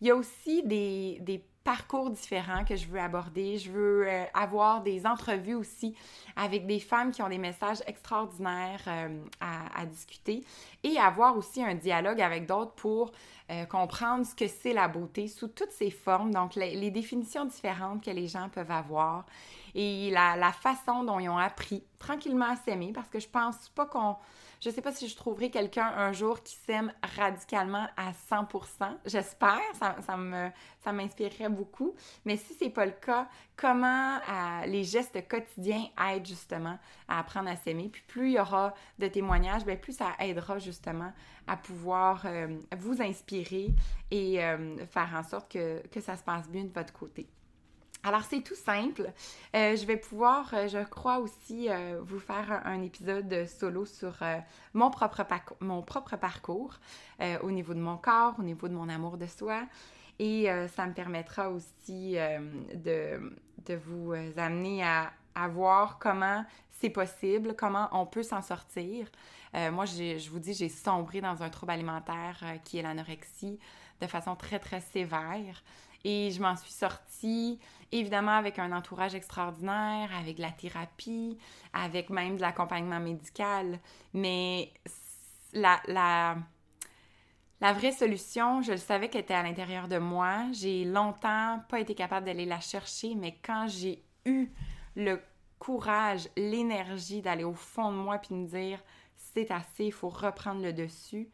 Il 0.00 0.06
y 0.06 0.10
a 0.10 0.14
aussi 0.14 0.62
des 0.62 1.42
parcours 1.68 2.08
différents 2.08 2.64
que 2.64 2.76
je 2.76 2.86
veux 2.86 2.98
aborder. 2.98 3.58
Je 3.58 3.70
veux 3.70 4.08
euh, 4.08 4.24
avoir 4.32 4.82
des 4.82 5.04
entrevues 5.04 5.54
aussi 5.54 5.94
avec 6.34 6.66
des 6.66 6.80
femmes 6.80 7.10
qui 7.10 7.20
ont 7.20 7.28
des 7.28 7.36
messages 7.36 7.82
extraordinaires 7.86 8.80
euh, 8.86 9.18
à, 9.38 9.84
discuter 9.84 10.42
et 10.82 10.96
avoir 10.98 11.36
aussi 11.36 11.62
un 11.62 11.74
dialogue 11.74 12.22
avec 12.22 12.46
d'autres 12.46 12.72
pour 12.72 13.12
euh, 13.50 13.66
comprendre 13.66 14.24
ce 14.24 14.34
que 14.34 14.46
c'est 14.46 14.72
la 14.72 14.88
beauté 14.88 15.28
sous 15.28 15.48
toutes 15.48 15.72
ses 15.72 15.90
formes, 15.90 16.30
donc 16.30 16.54
les, 16.54 16.90
définitions 16.90 17.44
différentes 17.44 18.02
que 18.02 18.12
les 18.12 18.28
gens 18.28 18.48
peuvent 18.48 18.70
avoir 18.70 19.26
et 19.78 20.10
la, 20.10 20.52
façon 20.52 21.04
dont 21.04 21.20
ils 21.20 21.28
ont 21.28 21.38
appris 21.38 21.84
tranquillement 22.00 22.50
à 22.50 22.56
s'aimer 22.56 22.92
parce 22.92 23.08
que 23.08 23.20
je 23.20 23.28
pense 23.28 23.68
pas 23.70 23.86
qu'on 23.86 24.16
je 24.60 24.70
sais 24.70 24.82
pas 24.82 24.90
si 24.90 25.06
je 25.06 25.14
trouverai 25.14 25.50
quelqu'un 25.50 25.86
un 25.86 26.12
jour 26.12 26.42
qui 26.42 26.56
s'aime 26.66 26.92
radicalement 27.16 27.86
à 27.96 28.10
100%. 28.10 28.96
J'espère, 29.06 29.60
ça, 29.78 30.92
m'inspirerait 30.92 31.48
beaucoup. 31.48 31.94
Mais 32.24 32.36
si 32.36 32.54
c'est 32.54 32.70
pas 32.70 32.84
le 32.84 32.90
cas, 32.90 33.28
comment 33.54 34.16
euh, 34.16 34.66
les 34.66 34.82
gestes 34.82 35.28
quotidiens 35.28 35.84
aident 36.10 36.26
justement 36.26 36.76
à 37.06 37.20
apprendre 37.20 37.48
à 37.48 37.54
s'aimer? 37.54 37.88
Puis 37.88 38.02
plus 38.08 38.30
il 38.30 38.32
y 38.32 38.40
aura 38.40 38.74
de 38.98 39.06
témoignages, 39.06 39.64
bien, 39.64 39.76
plus 39.76 39.96
ça 39.96 40.14
aidera 40.18 40.58
justement 40.58 41.12
à 41.46 41.56
pouvoir 41.56 42.22
euh, 42.24 42.58
vous 42.76 43.00
inspirer 43.00 43.68
et 44.10 44.42
euh, 44.42 44.84
faire 44.86 45.10
en 45.14 45.22
sorte 45.22 45.52
que 45.52 46.00
ça 46.00 46.16
se 46.16 46.24
passe 46.24 46.48
bien 46.48 46.64
de 46.64 46.72
votre 46.72 46.92
côté. 46.92 47.28
Alors, 48.04 48.22
c'est 48.22 48.40
tout 48.40 48.54
simple. 48.54 49.10
Euh, 49.54 49.76
je 49.76 49.84
vais 49.84 49.96
pouvoir, 49.96 50.54
euh, 50.54 50.68
je 50.68 50.82
crois 50.84 51.18
aussi, 51.18 51.68
euh, 51.68 52.00
vous 52.02 52.20
faire 52.20 52.62
un, 52.64 52.80
épisode 52.82 53.46
solo 53.46 53.84
sur 53.84 54.16
mon, 54.72 54.90
propre 54.90 55.24
mon 55.60 55.82
propre 55.82 56.16
parcours 56.16 56.74
au 57.42 57.50
niveau 57.50 57.74
de 57.74 57.80
mon 57.80 57.96
corps, 57.96 58.36
au 58.38 58.42
niveau 58.42 58.68
de 58.68 58.74
mon 58.74 58.88
amour 58.88 59.18
de 59.18 59.26
soi. 59.26 59.62
Et 60.20 60.48
ça 60.74 60.86
me 60.86 60.94
permettra 60.94 61.50
aussi 61.50 62.16
de, 62.74 63.32
de, 63.66 63.74
vous 63.74 64.14
amener 64.36 64.82
à, 64.82 65.12
à 65.34 65.48
voir 65.48 65.98
comment 65.98 66.44
c'est 66.70 66.90
possible, 66.90 67.54
comment 67.56 67.88
on 67.92 68.06
peut 68.06 68.22
s'en 68.22 68.42
sortir. 68.42 69.10
moi, 69.54 69.84
je 69.84 70.30
vous 70.30 70.38
dis, 70.38 70.54
j'ai 70.54 70.68
sombré 70.68 71.20
dans 71.20 71.42
un 71.42 71.50
trouble 71.50 71.72
alimentaire 71.72 72.42
qui 72.64 72.78
est 72.78 72.82
l'anorexie 72.82 73.58
de 74.00 74.06
façon 74.06 74.34
très, 74.36 74.58
très 74.58 74.80
sévère. 74.80 75.62
Et 76.04 76.30
je 76.30 76.40
m'en 76.40 76.56
suis 76.56 76.72
sortie, 76.72 77.58
évidemment, 77.92 78.36
avec 78.36 78.58
un 78.58 78.72
entourage 78.72 79.14
extraordinaire, 79.14 80.10
avec 80.18 80.38
la 80.38 80.50
thérapie, 80.50 81.38
avec 81.72 82.10
même 82.10 82.36
de 82.36 82.40
l'accompagnement 82.40 83.00
médical. 83.00 83.78
Mais 84.14 84.72
la, 85.52 85.80
la, 85.86 86.36
la 87.60 87.72
vraie 87.72 87.92
solution, 87.92 88.62
je 88.62 88.72
le 88.72 88.78
savais 88.78 89.08
qu'elle 89.08 89.22
était 89.22 89.34
à 89.34 89.42
l'intérieur 89.42 89.88
de 89.88 89.98
moi. 89.98 90.46
J'ai 90.52 90.84
longtemps 90.84 91.60
pas 91.68 91.80
été 91.80 91.94
capable 91.94 92.26
d'aller 92.26 92.46
la 92.46 92.60
chercher, 92.60 93.14
mais 93.14 93.36
quand 93.44 93.66
j'ai 93.68 94.02
eu 94.24 94.48
le 94.94 95.20
courage, 95.58 96.28
l'énergie 96.36 97.20
d'aller 97.20 97.44
au 97.44 97.54
fond 97.54 97.90
de 97.90 97.96
moi 97.96 98.18
puis 98.18 98.34
me 98.34 98.46
dire 98.46 98.80
c'est 99.16 99.50
assez, 99.50 99.86
il 99.86 99.92
faut 99.92 100.08
reprendre 100.08 100.62
le 100.62 100.72
dessus, 100.72 101.28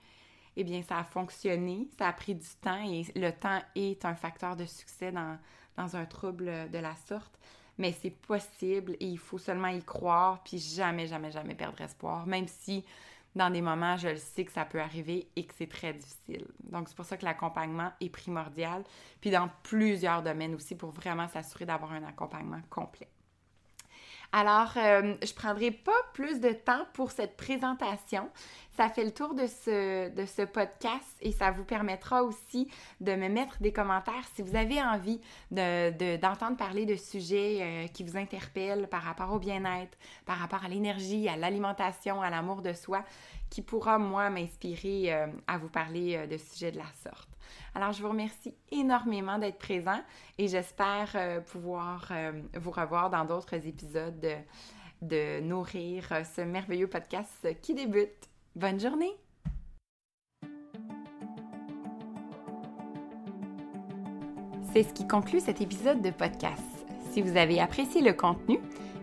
eh 0.57 0.65
bien, 0.65 0.83
ça 0.83 0.99
a 0.99 1.05
fonctionné. 1.05 1.89
Ça 1.99 2.09
a 2.09 2.13
pris 2.13 2.35
du 2.35 2.49
temps 2.61 2.83
et 2.85 3.05
le 3.15 3.31
temps 3.31 3.61
est 3.75 4.05
un 4.05 4.15
facteur 4.15 4.57
de 4.57 4.67
succès 4.67 5.13
dans, 5.13 5.39
dans 5.77 5.97
un 5.97 6.05
trouble 6.05 6.71
de 6.71 6.79
la 6.79 6.95
sorte. 6.97 7.39
Mais 7.79 7.93
c'est 7.93 8.11
possible 8.11 8.93
et 9.01 9.07
il 9.07 9.19
faut 9.19 9.39
seulement 9.39 9.69
y 9.69 9.83
croire 9.83 10.43
puis 10.45 10.59
jamais, 10.59 11.07
jamais, 11.07 11.33
jamais 11.33 11.55
perdre 11.55 11.81
espoir, 11.81 12.25
même 12.27 12.47
si 12.47 12.85
dans 13.35 13.51
des 13.51 13.61
moments, 13.61 13.97
je 13.97 14.09
le 14.09 14.17
sais 14.17 14.45
que 14.45 14.53
ça 14.53 14.65
peut 14.65 14.81
arriver 14.81 15.29
et 15.35 15.45
que 15.45 15.55
c'est 15.57 15.69
très 15.69 15.93
difficile. 15.93 16.47
Donc, 16.63 16.89
c'est 16.89 16.97
pour 16.97 17.05
ça 17.05 17.17
que 17.17 17.25
l'accompagnement 17.25 17.91
est 18.01 18.09
primordial, 18.09 18.85
puis 19.21 19.31
dans 19.31 19.51
plusieurs 19.65 20.23
domaines 20.23 20.55
aussi, 20.55 20.77
pour 20.77 20.91
vraiment 20.91 21.27
s'assurer 21.29 21.67
d'avoir 21.67 21.93
un 21.93 22.05
accompagnement 22.05 22.61
complet. 22.71 23.09
Alors, 24.37 24.73
euh, 24.79 25.15
je 25.23 25.31
ne 25.31 25.37
prendrai 25.37 25.71
pas 25.71 25.93
plus 26.13 26.41
de 26.41 26.51
temps 26.51 26.87
pour 26.93 27.13
cette 27.13 27.37
présentation. 27.37 28.29
Ça 28.77 28.89
fait 28.89 29.05
le 29.05 29.13
tour 29.13 29.33
de 29.33 29.47
ce, 29.47 30.45
podcast 30.45 31.07
et 31.21 31.31
ça 31.31 31.53
vous 31.53 31.63
permettra 31.63 32.25
aussi 32.25 32.69
de 33.01 33.15
me 33.15 33.29
mettre 33.29 33.63
des 33.63 33.73
commentaires 33.73 34.25
si 34.35 34.43
vous 34.43 34.57
avez 34.57 34.83
envie 34.83 35.21
d'entendre 35.53 36.51
de, 36.51 36.57
parler 36.57 36.85
de 36.85 36.97
sujets 36.97 37.59
euh, 37.61 37.87
qui 37.87 38.03
vous 38.03 38.17
interpellent 38.17 38.89
par 38.89 39.03
rapport 39.05 39.33
au 39.33 39.39
bien-être, 39.39 39.97
par 40.27 40.39
rapport 40.39 40.65
à 40.65 40.69
l'énergie, 40.69 41.29
à 41.29 41.37
l'alimentation, 41.37 42.21
à 42.21 42.29
l'amour 42.29 42.61
de 42.61 42.73
soi, 42.73 43.05
qui 43.51 43.63
pourra, 43.63 43.99
moi, 43.99 44.31
m'inspirer 44.31 45.15
euh, 45.15 45.29
à 45.47 45.59
vous 45.59 45.69
parler 45.69 46.27
de 46.27 46.39
sujets 46.39 46.73
de 46.73 46.79
la 46.79 46.93
sorte. 47.05 47.34
Alors, 47.75 47.93
je 47.93 48.03
vous 48.03 48.09
remercie 48.09 48.55
énormément 48.71 49.39
d'être 49.39 49.59
présent 49.59 49.99
et 50.39 50.49
j'espère 50.49 51.11
euh, 51.15 51.41
pouvoir 51.41 52.09
euh, 52.11 52.33
vous 52.55 52.71
revoir 52.71 53.11
dans 53.11 53.25
d'autres 53.25 53.55
épisodes 53.67 54.21
de, 55.03 55.41
Nourrir 55.41 56.09
euh, 56.13 56.25
ce 56.25 56.41
merveilleux 56.41 56.87
podcast 56.87 57.49
qui 57.61 57.75
débute. 57.75 58.29
Bonne 58.55 58.81
journée! 58.81 59.13
C'est 64.73 64.83
ce 64.83 64.93
qui 64.93 65.07
conclut 65.07 65.41
cet 65.41 65.61
épisode 65.61 66.03
de 66.03 66.11
podcast. 66.11 66.63
Si 67.13 67.23
vous 67.23 67.37
avez 67.37 67.61
apprécié 67.61 68.01
le 68.01 68.13
contenu 68.13 68.59